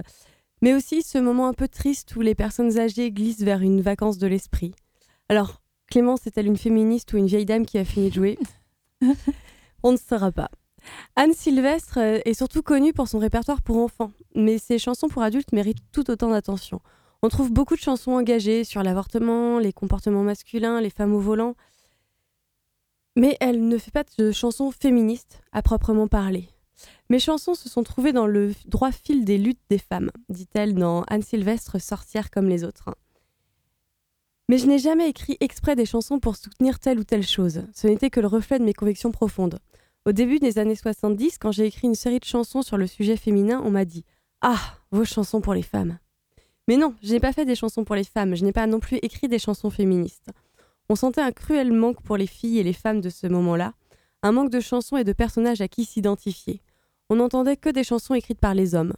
[0.61, 4.19] mais aussi ce moment un peu triste où les personnes âgées glissent vers une vacance
[4.19, 4.75] de l'esprit.
[5.29, 5.61] Alors,
[5.91, 8.39] Clémence est-elle une féministe ou une vieille dame qui a fini de jouer?
[9.84, 10.49] On ne saura pas.
[11.17, 15.22] Anne Sylvestre euh, est surtout connue pour son répertoire pour enfants, mais ses chansons pour
[15.22, 16.80] adultes méritent tout autant d'attention.
[17.22, 21.55] On trouve beaucoup de chansons engagées sur l'avortement, les comportements masculins, les femmes au volant,
[23.18, 26.47] mais elle ne fait pas de chansons féministes à proprement parler.
[27.09, 31.03] Mes chansons se sont trouvées dans le droit fil des luttes des femmes, dit-elle dans
[31.09, 32.95] Anne Sylvestre, sorcière comme les autres.
[34.52, 37.64] Mais je n'ai jamais écrit exprès des chansons pour soutenir telle ou telle chose.
[37.74, 39.60] Ce n'était que le reflet de mes convictions profondes.
[40.06, 43.16] Au début des années 70, quand j'ai écrit une série de chansons sur le sujet
[43.16, 44.04] féminin, on m'a dit
[44.41, 44.60] Ah,
[44.91, 45.99] vos chansons pour les femmes.
[46.68, 48.82] Mais non, je n'ai pas fait des chansons pour les femmes, je n'ai pas non
[48.82, 50.32] plus écrit des chansons féministes.
[50.89, 53.72] On sentait un cruel manque pour les filles et les femmes de ce moment-là,
[54.22, 56.62] un manque de chansons et de personnages à qui s'identifier.
[57.10, 58.95] On n'entendait que des chansons écrites par les hommes.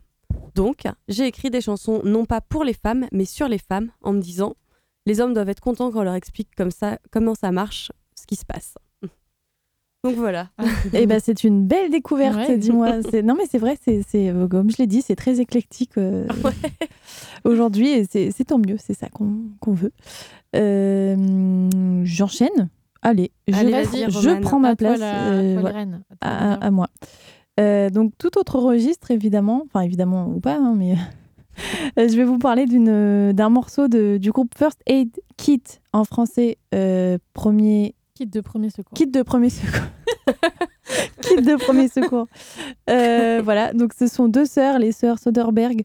[0.55, 4.13] Donc, j'ai écrit des chansons non pas pour les femmes, mais sur les femmes, en
[4.13, 4.55] me disant
[5.05, 8.25] les hommes doivent être contents quand on leur explique comme ça, comment ça marche, ce
[8.25, 8.75] qui se passe.
[10.03, 10.49] Donc voilà.
[10.93, 12.57] Et ben c'est une belle découverte, Ouais.
[12.57, 12.97] dis-moi.
[13.23, 16.27] Non mais c'est vrai, c'est euh, comme je l'ai dit, c'est très éclectique euh,
[17.45, 19.91] aujourd'hui et c'est tant mieux, c'est ça qu'on veut.
[20.55, 22.69] Euh, J'enchaîne
[23.01, 24.97] Allez, je, reste- je prends ma place.
[24.99, 25.61] la- euh.
[26.21, 26.87] À à, moi.
[27.57, 30.95] Donc, tout autre registre, évidemment, enfin, évidemment ou pas, hein, mais
[31.97, 36.57] je vais vous parler d'une- d'un morceau de, du groupe First Aid Kit, en français,
[36.73, 38.93] euh, premier Kit de premier secours.
[38.95, 39.81] Kit de premier secours.
[41.21, 42.27] Kit de premier secours.
[42.89, 45.81] Euh, voilà, donc ce sont deux sœurs, les sœurs Soderbergh,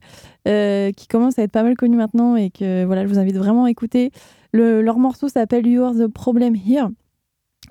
[0.47, 3.35] euh, qui commencent à être pas mal connues maintenant et que voilà, je vous invite
[3.37, 4.11] vraiment à écouter.
[4.51, 6.89] Le- leur morceau s'appelle You Are the Problem Here.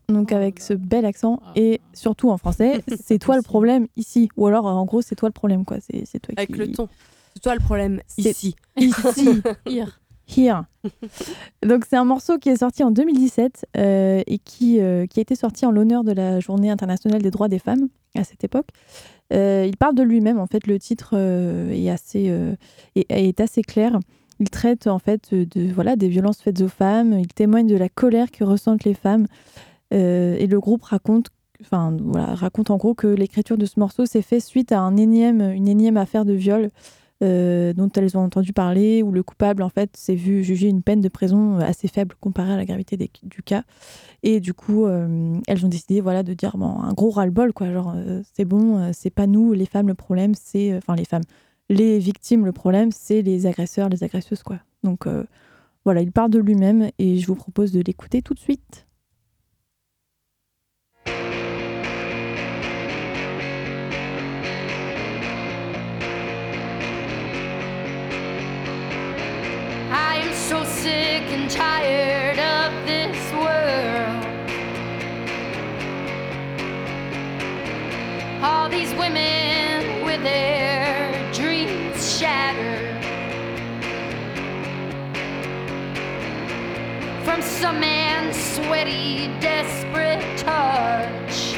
[0.09, 1.53] Donc Oh avec ce bel accent Ah.
[1.57, 4.29] et surtout en français, c'est toi le problème ici.
[4.37, 5.77] Ou alors en gros, c'est toi le problème quoi.
[5.81, 6.59] C'est c'est toi Avec qui...
[6.59, 6.89] le ton.
[7.39, 8.57] C'est toi le problème ici.
[8.77, 9.29] Ici.
[9.65, 10.01] Here.
[10.27, 10.63] Here.
[11.65, 15.23] Donc c'est un morceau qui est sorti en 2017 euh, et qui, euh, qui a
[15.23, 18.67] été sorti en l'honneur de la Journée internationale des droits des femmes à cette époque.
[19.33, 20.67] Euh, il parle de lui-même en fait.
[20.67, 22.27] Le titre est assez
[22.97, 24.01] est, est assez clair.
[24.41, 27.21] Il traite en fait de voilà des violences faites aux femmes.
[27.21, 29.29] Il témoigne de la colère que ressentent les femmes.
[29.93, 31.29] Et le groupe raconte
[31.61, 34.97] enfin voilà raconte en gros que l'écriture de ce morceau s'est fait suite à un
[34.97, 36.71] énième une énième affaire de viol
[37.23, 40.83] euh, dont elles ont entendu parler, où le coupable en fait s'est vu juger une
[40.83, 43.65] peine de prison euh, assez faible comparée à la gravité du cas.
[44.23, 47.73] Et du coup, euh, elles ont décidé voilà de dire bon, un gros ras-le-bol quoi,
[47.73, 47.95] genre
[48.35, 51.25] c'est bon, c'est pas nous les femmes le problème, c'est enfin les femmes,
[51.69, 54.59] les victimes le problème, c'est les agresseurs, les agresseuses quoi.
[54.83, 55.07] Donc
[55.85, 58.88] voilà, il parle de lui-même et je vous propose de l'écouter tout de suite.
[71.49, 74.25] Tired of this world.
[78.43, 83.03] All these women with their dreams shattered.
[87.25, 91.55] From some man's sweaty, desperate touch.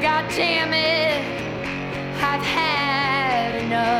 [0.00, 1.38] God damn it.
[2.22, 3.97] I've had enough.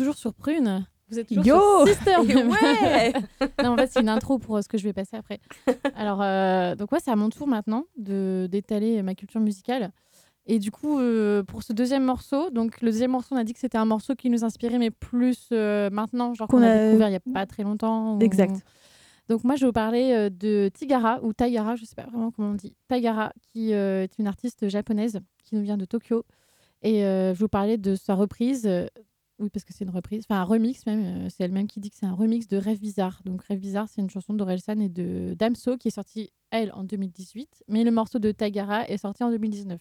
[0.00, 0.86] Toujours sur Prune.
[1.10, 2.16] Vous êtes toujours Yo sur Sister.
[2.48, 3.12] Ouais
[3.64, 5.40] non, en fait, c'est une intro pour euh, ce que je vais passer après.
[5.94, 9.90] Alors, euh, donc, ouais, c'est à mon tour maintenant de d'étaler ma culture musicale.
[10.46, 13.52] Et du coup, euh, pour ce deuxième morceau, donc le deuxième morceau, on a dit
[13.52, 16.70] que c'était un morceau qui nous inspirait, mais plus euh, maintenant, genre qu'on Qu'on a,
[16.70, 18.18] a- découvert il n'y a pas très longtemps.
[18.20, 18.64] Exact.
[19.28, 22.50] Donc moi, je vais vous parler de Tigara, ou Taigara, je sais pas vraiment comment
[22.50, 22.74] on dit.
[22.88, 26.24] Taigara, qui euh, est une artiste japonaise qui nous vient de Tokyo.
[26.82, 28.66] Et euh, je vais vous parler de sa reprise.
[29.40, 31.26] Oui, parce que c'est une reprise, enfin un remix même.
[31.26, 33.20] euh, c'est elle-même qui dit que c'est un remix de Rêve Bizarre.
[33.24, 36.84] Donc Rêve Bizarre, c'est une chanson d'Orelsan et de Damso qui est sortie, elle, en
[36.84, 37.64] 2018.
[37.68, 39.80] Mais le morceau de Taigara est sorti en 2019.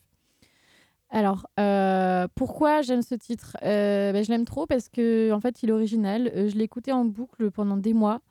[1.12, 3.58] Alors, euh, pourquoi j'aime ce titre?
[3.64, 6.32] Euh, ben, Je l'aime trop parce que en fait, il est original.
[6.36, 8.22] Je l'ai écouté en boucle pendant des mois.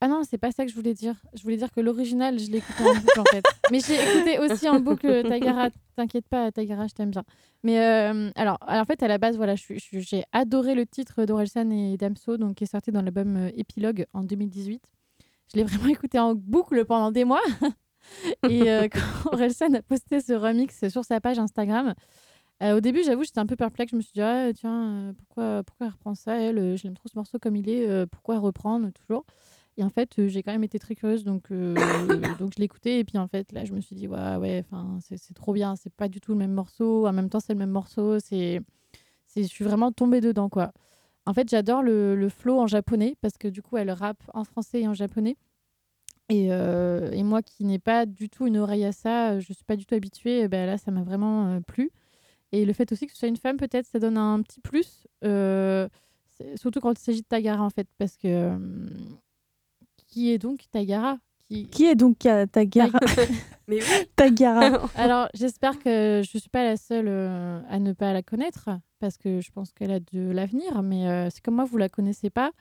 [0.00, 1.14] Ah non, c'est pas ça que je voulais dire.
[1.34, 3.42] Je voulais dire que l'original, je l'ai écouté en boucle en fait.
[3.70, 5.70] Mais j'ai écouté aussi en boucle Tagara.
[5.96, 7.24] T'inquiète pas, Tagara, je t'aime bien.
[7.62, 11.70] Mais euh, alors, alors, en fait, à la base, voilà, j'ai adoré le titre d'Orelsan
[11.70, 14.82] et Damso, donc qui est sorti dans l'album euh, Épilogue en 2018.
[15.52, 17.42] Je l'ai vraiment écouté en boucle pendant des mois.
[18.50, 21.94] et euh, quand Orelsan a posté ce remix sur sa page Instagram,
[22.62, 23.92] euh, au début, j'avoue, j'étais un peu perplexe.
[23.92, 26.84] Je me suis dit, ah, tiens, euh, pourquoi, pourquoi elle reprend ça Elle, Euh, je
[26.84, 27.88] l'aime trop ce morceau comme il est.
[27.88, 29.24] euh, pourquoi reprendre toujours?
[29.76, 31.74] Et en fait, euh, j'ai quand même été très curieuse, donc, euh,
[32.38, 32.98] donc je écouté.
[33.00, 34.64] Et puis en fait, là, je me suis dit, ouais, ouais,
[35.00, 35.76] c'est trop bien.
[35.76, 37.06] C'est pas du tout le même morceau.
[37.06, 38.18] En même temps, c'est le même morceau.
[38.20, 38.60] C'est,
[39.36, 40.72] je suis vraiment tombée dedans, quoi.
[41.26, 44.44] En fait, j'adore le, le flow en japonais parce que du coup, elle rappe en
[44.44, 45.36] français et en japonais.
[46.30, 49.64] Et, euh, et moi qui n'ai pas du tout une oreille à ça, je suis
[49.64, 51.90] pas du tout habituée, ben là, ça m'a vraiment euh, plu.
[52.52, 55.06] Et le fait aussi que ce soit une femme, peut-être, ça donne un petit plus.
[55.24, 55.88] euh,
[56.56, 57.88] surtout quand il s'agit de Tagara, en fait.
[57.98, 58.56] Parce que.
[60.14, 61.66] Qui est donc Tagara qui...
[61.66, 62.98] Qui est donc Tagara?
[63.68, 64.88] Mais oui Tagara.
[64.94, 68.70] Alors, j'espère que je ne suis pas la seule euh, à ne pas la connaître.
[69.00, 70.82] Parce que je pense qu'elle a de l'avenir.
[70.82, 72.52] Mais euh, c'est comme moi, vous la connaissez pas.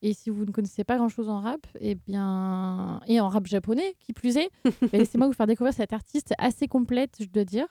[0.00, 3.94] Et si vous ne connaissez pas grand-chose en rap, et bien et en rap japonais,
[4.00, 7.66] qui plus est, ben, laissez-moi vous faire découvrir cette artiste assez complète, je dois dire.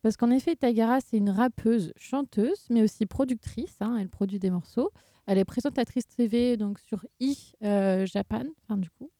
[0.00, 3.76] Parce qu'en effet, Tagara, c'est une rappeuse, chanteuse, mais aussi productrice.
[3.80, 4.90] hein, elle produit des morceaux.
[5.26, 9.10] Elle est présentatrice TV donc sur i euh, Japan, enfin du coup.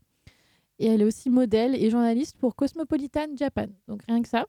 [0.79, 3.67] Et elle est aussi modèle et journaliste pour Cosmopolitan Japan.
[3.87, 4.47] Donc rien que ça.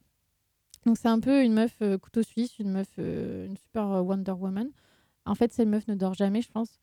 [0.86, 4.32] Donc c'est un peu une meuf euh, couteau suisse, une meuf, euh, une super Wonder
[4.32, 4.70] Woman.
[5.26, 6.80] En fait, cette meuf ne dort jamais, je pense.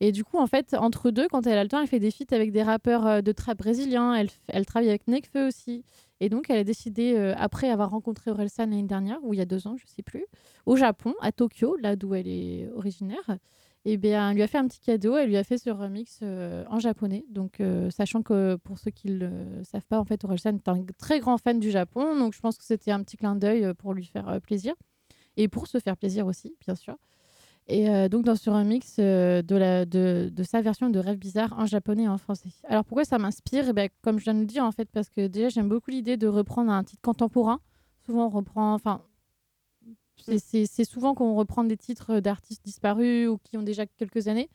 [0.00, 2.10] Et du coup, en fait, entre deux, quand elle a le temps, elle fait des
[2.10, 4.14] feats avec des rappeurs de trap brésiliens.
[4.48, 5.84] Elle, travaille avec Nekfeu aussi.
[6.20, 9.44] Et donc, elle a décidé, après avoir rencontré Orelsan l'année dernière, ou il y a
[9.44, 10.24] deux ans, je sais plus,
[10.64, 13.38] au Japon, à Tokyo, là d'où elle est originaire,
[13.86, 15.16] et bien, elle lui a fait un petit cadeau.
[15.16, 17.24] Elle lui a fait ce remix euh, en japonais.
[17.30, 20.68] Donc, euh, sachant que pour ceux qui ne le savent pas, en fait, Orelsan est
[20.68, 22.16] un très grand fan du Japon.
[22.18, 24.74] Donc, je pense que c'était un petit clin d'œil euh, pour lui faire plaisir.
[25.36, 26.96] Et pour se faire plaisir aussi, bien sûr.
[27.68, 32.18] Et donc, dans ce remix de, sa version de Rêve Bizarre en japonais et en
[32.18, 32.48] français.
[32.64, 33.64] Alors, pourquoi ça m'inspire?
[33.74, 36.16] Eh Comme je viens de le dire, en fait, parce que déjà, j'aime beaucoup l'idée
[36.16, 37.60] de reprendre un titre contemporain.
[38.04, 38.74] Souvent, on reprend.
[38.74, 39.02] Enfin,
[40.38, 44.48] c'est- souvent qu'on reprend des titres d'artistes disparus ou qui ont déjà quelques années.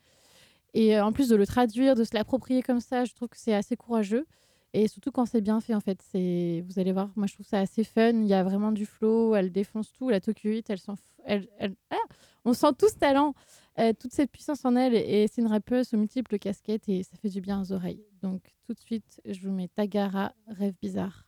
[0.74, 3.38] Et euh, en plus de le traduire, de se l'approprier comme ça, je trouve que
[3.40, 4.26] c'est assez courageux.
[4.74, 6.02] Et surtout quand c'est bien fait, en fait.
[6.14, 8.10] Vous allez voir, moi je trouve ça assez fun.
[8.12, 10.10] Il y a vraiment du flow, elle défonce tout.
[10.10, 10.80] La Tokyo 8, elle
[11.24, 11.96] elle, elle- ah
[12.44, 13.34] on sent tout ce talent,
[13.80, 14.94] euh, toute cette puissance en elle.
[14.96, 18.04] Et c'est une rappeuse aux multiples casquettes et ça fait du bien aux oreilles.
[18.22, 21.25] Donc tout de suite, je vous mets Tagara, Rêve bizarre.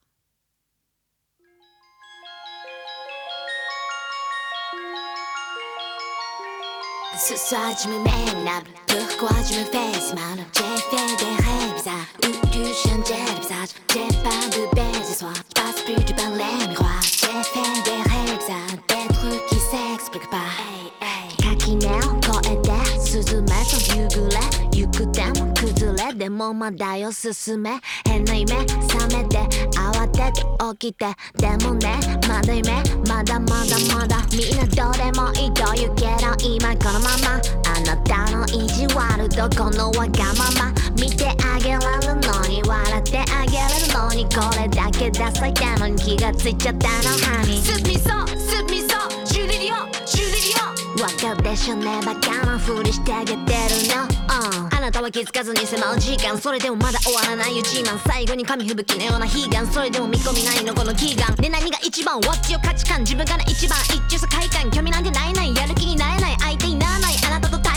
[7.16, 10.38] Ce soir je me mène pourquoi je me fais mal?
[10.54, 15.20] J'ai fait des rêves bizarres, ou que je de visage J'ai pas de baisse ce
[15.20, 17.02] soir, passe plus du les miroirs.
[17.02, 20.50] J'ai fait des rêves bizarres, des trucs qui s'expliquent pas.
[20.60, 21.80] Hey, hey,
[22.26, 22.62] quand elle
[23.02, 24.07] sous le matin
[26.28, 27.80] でもまだよ進め。
[28.06, 29.38] 変な夢覚めて
[29.78, 30.44] 慌てて
[30.78, 31.06] 起きて。
[31.38, 31.96] でもね
[32.28, 46.94] まだ夢まだまだまだみんなどうでもいいと言うけど今このままあなたの意地悪どこのわがまま見てあげられるのに笑ってあげられるのにこれだけダサいたのに気がついちゃったの
[47.38, 48.87] ハニーすみそすみそ
[51.02, 52.00] わかるでしょね。
[52.04, 54.76] バカなふりしてあげてるの、うん。
[54.76, 56.36] あなたは気づかずに迫る時間。
[56.38, 57.64] それでもまだ終わらないよ。
[57.64, 58.00] 自慢。
[58.08, 60.74] 最後に紙吹雪のような悲願それでも見込みないの。
[60.74, 61.36] この祈願。
[61.36, 63.02] で何が一番？What's your 価値観。
[63.02, 63.78] 自分から一番。
[63.86, 65.56] 一致世界観興味なんてないない。
[65.56, 66.38] やる気になれない。
[66.40, 67.17] 相手にならない。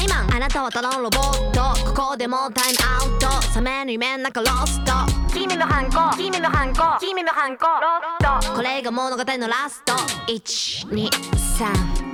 [0.08, 1.60] あなたはトロンロボット
[1.92, 2.78] ここでもタイム
[3.12, 3.42] アウト。
[3.48, 4.92] サメの夢の中ロスト。
[5.32, 6.16] 君の反抗。
[6.16, 6.98] 君の反抗。
[6.98, 7.66] 君の反抗。
[7.66, 8.54] ロスト。
[8.54, 9.92] これが物語のラスト。
[10.26, 10.96] 123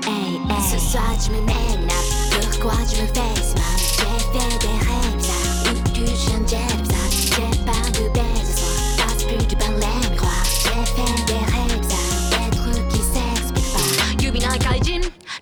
[0.09, 0.16] え
[0.51, 1.95] え進め目にな。
[1.95, 3.76] る復興始めフェイスマン。
[3.76, 4.86] ジェフェイ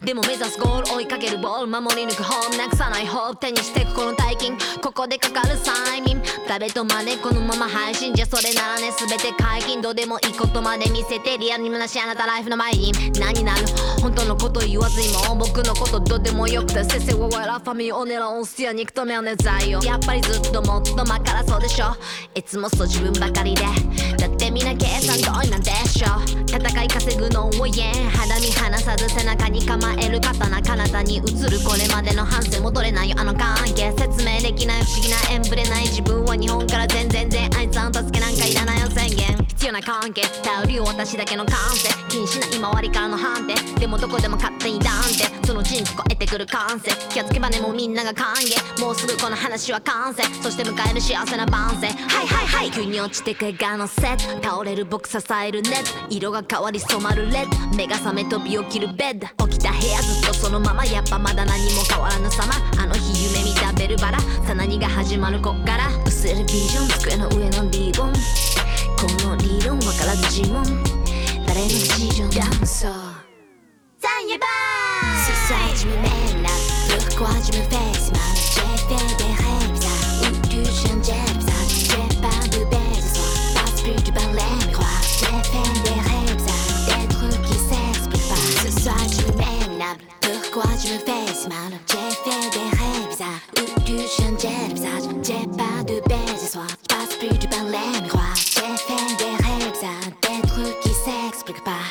[0.05, 6.22] でも目指すゴール追いかけるボール守り抜くホームなくさないホープ手にしてくこの大金ここでかかる催眠。
[6.46, 12.92] 誰とまでこのまま配信じゃそれならね全て解禁どうでもいいことまで見せてリアルに虚しあなたライフの前に。
[13.18, 13.66] 何になる
[14.02, 21.86] 本当のこと言わずにも僕のことどうでもよくてせせわわらファミオネラオンスティア憎とめはねざいよやっぱりずっともっとまからそうでしょ。
[22.34, 23.62] いつもそう自分ばかりで。
[24.18, 26.07] だってみな計算通りなんでしょ
[26.46, 33.16] 戦い稼ぐのを言え肌身離さず背中に構える刀彼方に映るこれまでの反省戻れないよ。
[33.18, 38.86] あの関係説明できない不思議な縁ぶれない自分は日本から全然全あいつの助けなんかいらないよ。
[38.90, 45.46] 宣言必要な関係頼りを私だけの感性気にしない今割りからの判定でもどこでも勝手に断定。
[45.46, 46.92] そのうちに聞こえてくる感性。
[47.11, 48.80] 気がつけばねもうみんなが歓迎。
[48.80, 51.88] もうすぐこの話は完成そして迎える幸せな晩成。
[51.88, 52.70] はいはいはい。
[52.70, 54.43] 急に落ちてく映画のセット。
[54.45, 55.70] 倒れる僕支えるね
[56.11, 64.20] 色が変わり染まるレッド目が覚めとび起きるベッド起きた部屋ずっとそのままやっぱまだ何も変わらぬさまあの日夢見たベルバラ。
[64.47, 65.88] さなにが始まるこっから。
[66.05, 66.88] 薄れるビジョン。
[66.88, 70.62] 机の上のリボンこの理論わからず呪文。
[71.47, 71.72] 誰のビ
[72.11, 72.92] ジョンダンサー。
[72.92, 75.90] サンユバーそそジョ
[80.99, 81.34] ンジェフ
[82.20, 82.84] ザンブベン。
[83.85, 88.97] Plus du balai miroir J'ai fait des rêves bizarres Des trucs qui s'expliquent pas Ce soir
[89.12, 89.35] tu me
[90.20, 91.72] Pourquoi tu me fais si mal?
[91.91, 97.14] J'ai fait des rêves bizarres Où tu changeais bizarre J'ai pas de belles histoires Passe
[97.18, 101.85] plus du balai miroir J'ai fait des rêves bizarres Des trucs qui s'expliquent pas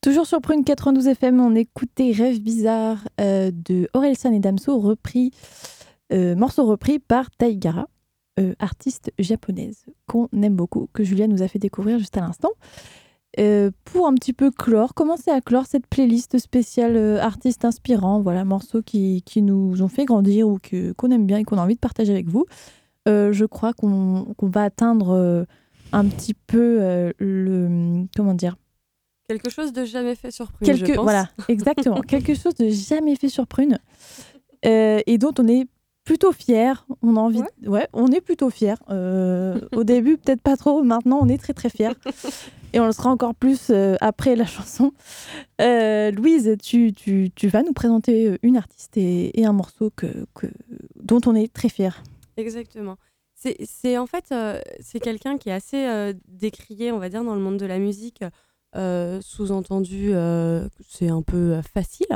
[0.00, 5.30] Toujours sur Prune 92 FM, on écoutait Rêve bizarre euh, de Orelsan et Damso, repris,
[6.12, 7.86] euh, morceau repris par Taigara,
[8.38, 12.50] euh, artiste japonaise qu'on aime beaucoup, que Julia nous a fait découvrir juste à l'instant.
[13.40, 18.20] Euh, pour un petit peu clore, commencer à clore cette playlist spéciale euh, artistes inspirants,
[18.20, 21.56] voilà, morceaux qui, qui nous ont fait grandir ou que, qu'on aime bien et qu'on
[21.56, 22.44] a envie de partager avec vous.
[23.08, 25.44] Euh, je crois qu'on, qu'on va atteindre euh,
[25.92, 28.04] un petit peu le.
[28.14, 28.56] Comment dire?
[29.28, 31.04] Quelque chose de jamais fait sur Prune, Quelque, je pense.
[31.04, 32.00] Voilà, exactement.
[32.06, 33.78] Quelque chose de jamais fait sur Prune
[34.64, 35.66] euh, et dont on est
[36.04, 36.86] plutôt fier.
[37.02, 38.76] On a envie, de- ouais, on est plutôt fier.
[38.88, 40.82] au début, peut-être pas trop.
[40.82, 41.94] Maintenant, on est très très fier.
[42.74, 44.92] Et on le sera encore plus euh, après la chanson.
[45.60, 50.06] Euh, Louise, tu, tu, tu vas nous présenter une artiste et, et un morceau que,
[50.34, 50.46] que,
[50.96, 52.02] dont on est très fier.
[52.38, 52.96] Exactement.
[53.64, 57.34] C'est en fait, euh, c'est quelqu'un qui est assez euh, décrié, on va dire, dans
[57.34, 58.22] le monde de la musique.
[58.76, 62.06] euh, Sous-entendu, euh, c'est un peu euh, facile.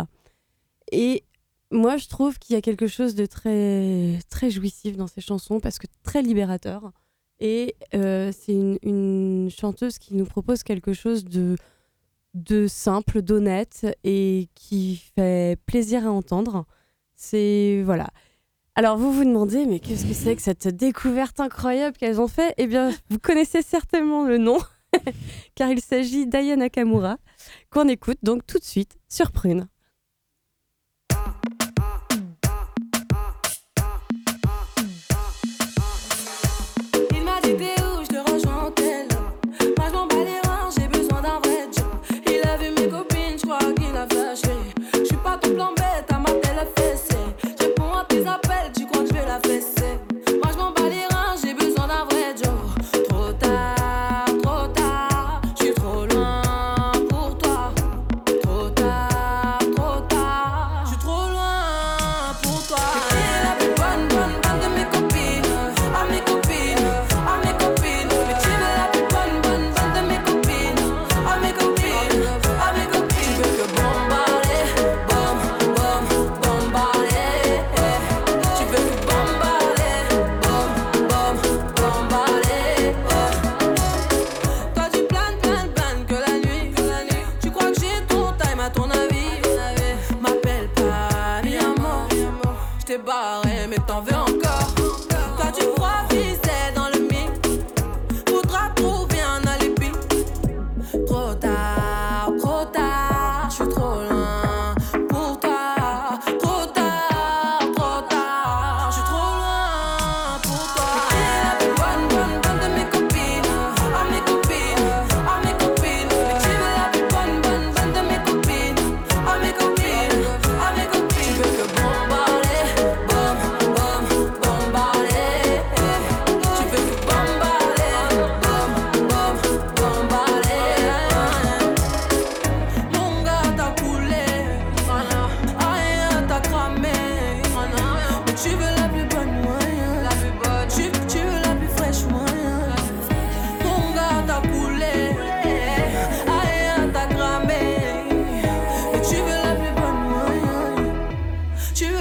[0.92, 1.24] Et
[1.70, 5.60] moi, je trouve qu'il y a quelque chose de très, très jouissif dans ces chansons
[5.60, 6.92] parce que très libérateur.
[7.40, 11.56] Et euh, c'est une, chanteuse qui nous propose quelque chose de,
[12.34, 16.66] de simple, d'honnête et qui fait plaisir à entendre.
[17.14, 17.82] C'est.
[17.84, 18.08] Voilà.
[18.74, 22.54] Alors vous vous demandez, mais qu'est-ce que c'est que cette découverte incroyable qu'elles ont fait?
[22.58, 24.58] Eh bien, vous connaissez certainement le nom,
[25.54, 27.16] car il s'agit d'Aya Nakamura,
[27.70, 29.66] qu'on écoute donc tout de suite sur Prune.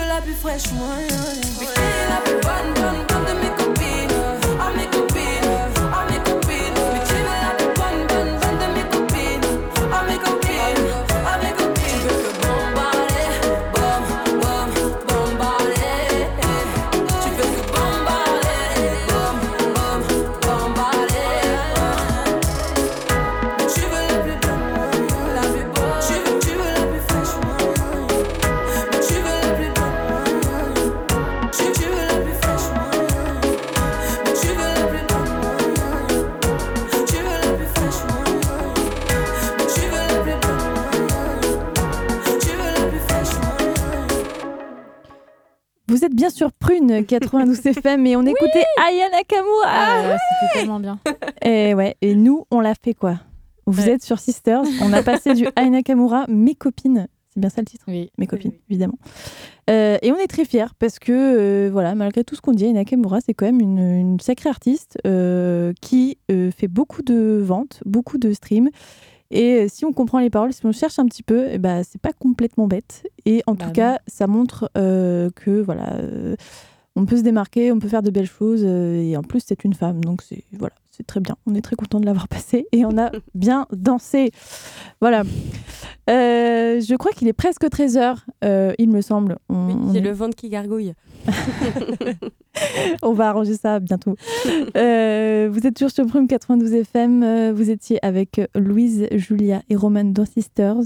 [0.08, 0.95] la plus fraîche, moi.
[1.58, 4.18] Puis t'es la plus bonne, bonne, bonne de mes copines.
[4.60, 4.94] Oh, mes
[46.36, 49.67] sur Prune 92 FM et on écoutait Aya Nakamura.
[49.67, 50.99] Ah, C'était tellement bien.
[51.41, 53.21] Et ouais, et nous, on l'a fait quoi
[53.65, 57.07] Vous êtes sur Sisters, on a passé du Aya Nakamura, mes copines.
[57.29, 58.11] C'est bien ça le titre Oui.
[58.17, 58.99] Mes copines, évidemment.
[59.69, 62.65] Euh, et on est très fiers parce que, euh, voilà, malgré tout ce qu'on dit,
[62.65, 67.81] Aya Nakamura, c'est quand même une, une sacrée artiste euh, qui fait beaucoup de ventes,
[67.86, 68.69] beaucoup de streams.
[69.32, 71.84] Et euh, si on comprend les paroles, si on cherche un petit peu, eh ben,
[71.84, 73.03] c'est pas complètement bête.
[73.26, 76.36] Et en Bah tout cas, ça montre euh, que voilà, euh,
[76.95, 78.61] on peut se démarquer, on peut faire de belles choses.
[78.63, 81.35] euh, et en plus, c'est une femme, donc c'est voilà, c'est très bien.
[81.45, 84.31] On est très content de l'avoir passé et on a bien dansé.
[85.01, 85.23] Voilà.
[86.09, 88.17] Euh, je crois qu'il est presque 13h,
[88.77, 89.37] il me semble.
[89.49, 90.93] On, J'ai le ventre qui gargouille.
[93.01, 94.15] on va arranger ça bientôt.
[94.77, 97.23] Euh, vous êtes toujours sur Prime 92 FM.
[97.23, 100.77] euh, Vous étiez avec Louise, Julia et Roman dans Sisters.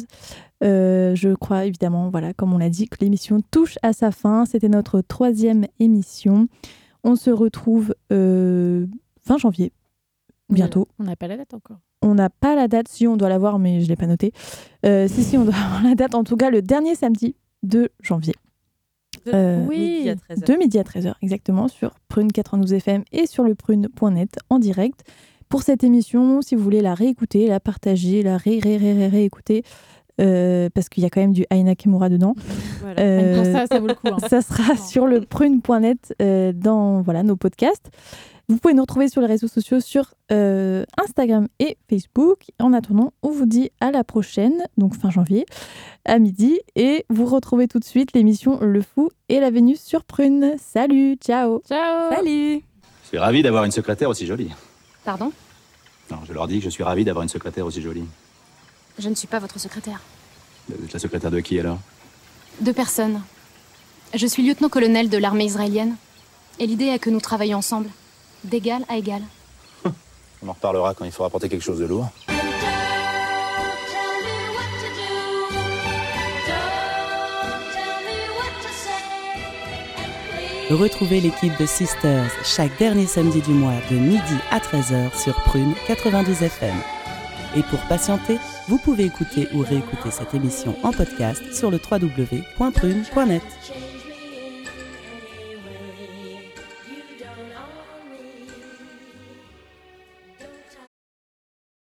[0.64, 4.46] Euh, je crois évidemment, voilà, comme on l'a dit, que l'émission touche à sa fin.
[4.46, 6.48] C'était notre troisième émission.
[7.04, 8.86] On se retrouve euh,
[9.26, 9.72] fin janvier,
[10.50, 10.88] bientôt.
[11.00, 11.78] On n'a pas la date encore.
[12.02, 14.32] On n'a pas la date, si on doit l'avoir, mais je ne l'ai pas noté.
[14.86, 17.90] Euh, si, si, on doit avoir la date, en tout cas le dernier samedi de
[18.02, 18.34] janvier.
[19.26, 20.46] De Euh, midi à 13h.
[20.46, 25.04] de midi à 13h, exactement, sur Prune 92 FM et sur le prune.net en direct.
[25.50, 29.08] Pour cette émission, si vous voulez la réécouter, la partager, la ré, ré, ré, ré-
[29.08, 29.64] réécouter,
[30.22, 32.36] euh, parce qu'il y a quand même du Aina Kimura dedans.
[32.82, 33.02] Voilà.
[33.02, 34.08] Euh, ça, ça vaut le coup.
[34.08, 34.18] hein.
[34.30, 37.90] ça sera sur le prune.net euh, dans voilà, nos podcasts.
[38.50, 42.46] Vous pouvez nous retrouver sur les réseaux sociaux sur euh, Instagram et Facebook.
[42.60, 45.46] En attendant, on vous dit à la prochaine, donc fin janvier,
[46.04, 46.60] à midi.
[46.76, 50.56] Et vous retrouvez tout de suite l'émission Le Fou et la Vénus sur Prune.
[50.58, 52.64] Salut, ciao Ciao Salut
[53.04, 54.50] Je suis ravi d'avoir une secrétaire aussi jolie.
[55.06, 55.32] Pardon?
[56.10, 58.06] Non, je leur dis que je suis ravi d'avoir une secrétaire aussi jolie.
[58.98, 60.02] Je ne suis pas votre secrétaire.
[60.68, 61.78] Vous êtes la secrétaire de qui alors?
[62.62, 63.22] Deux personnes.
[64.16, 65.98] Je suis lieutenant-colonel de l'armée israélienne.
[66.58, 67.90] Et l'idée est que nous travaillions ensemble,
[68.44, 69.22] d'égal à égal.
[70.44, 72.10] On en reparlera quand il faudra porter quelque chose de lourd.
[80.70, 85.74] Retrouvez l'équipe de Sisters chaque dernier samedi du mois de midi à 13h sur Prune
[85.88, 86.76] 92 FM.
[87.56, 88.38] Et pour patienter,
[88.68, 93.42] vous pouvez écouter ou réécouter cette émission en podcast sur le www.prune.net.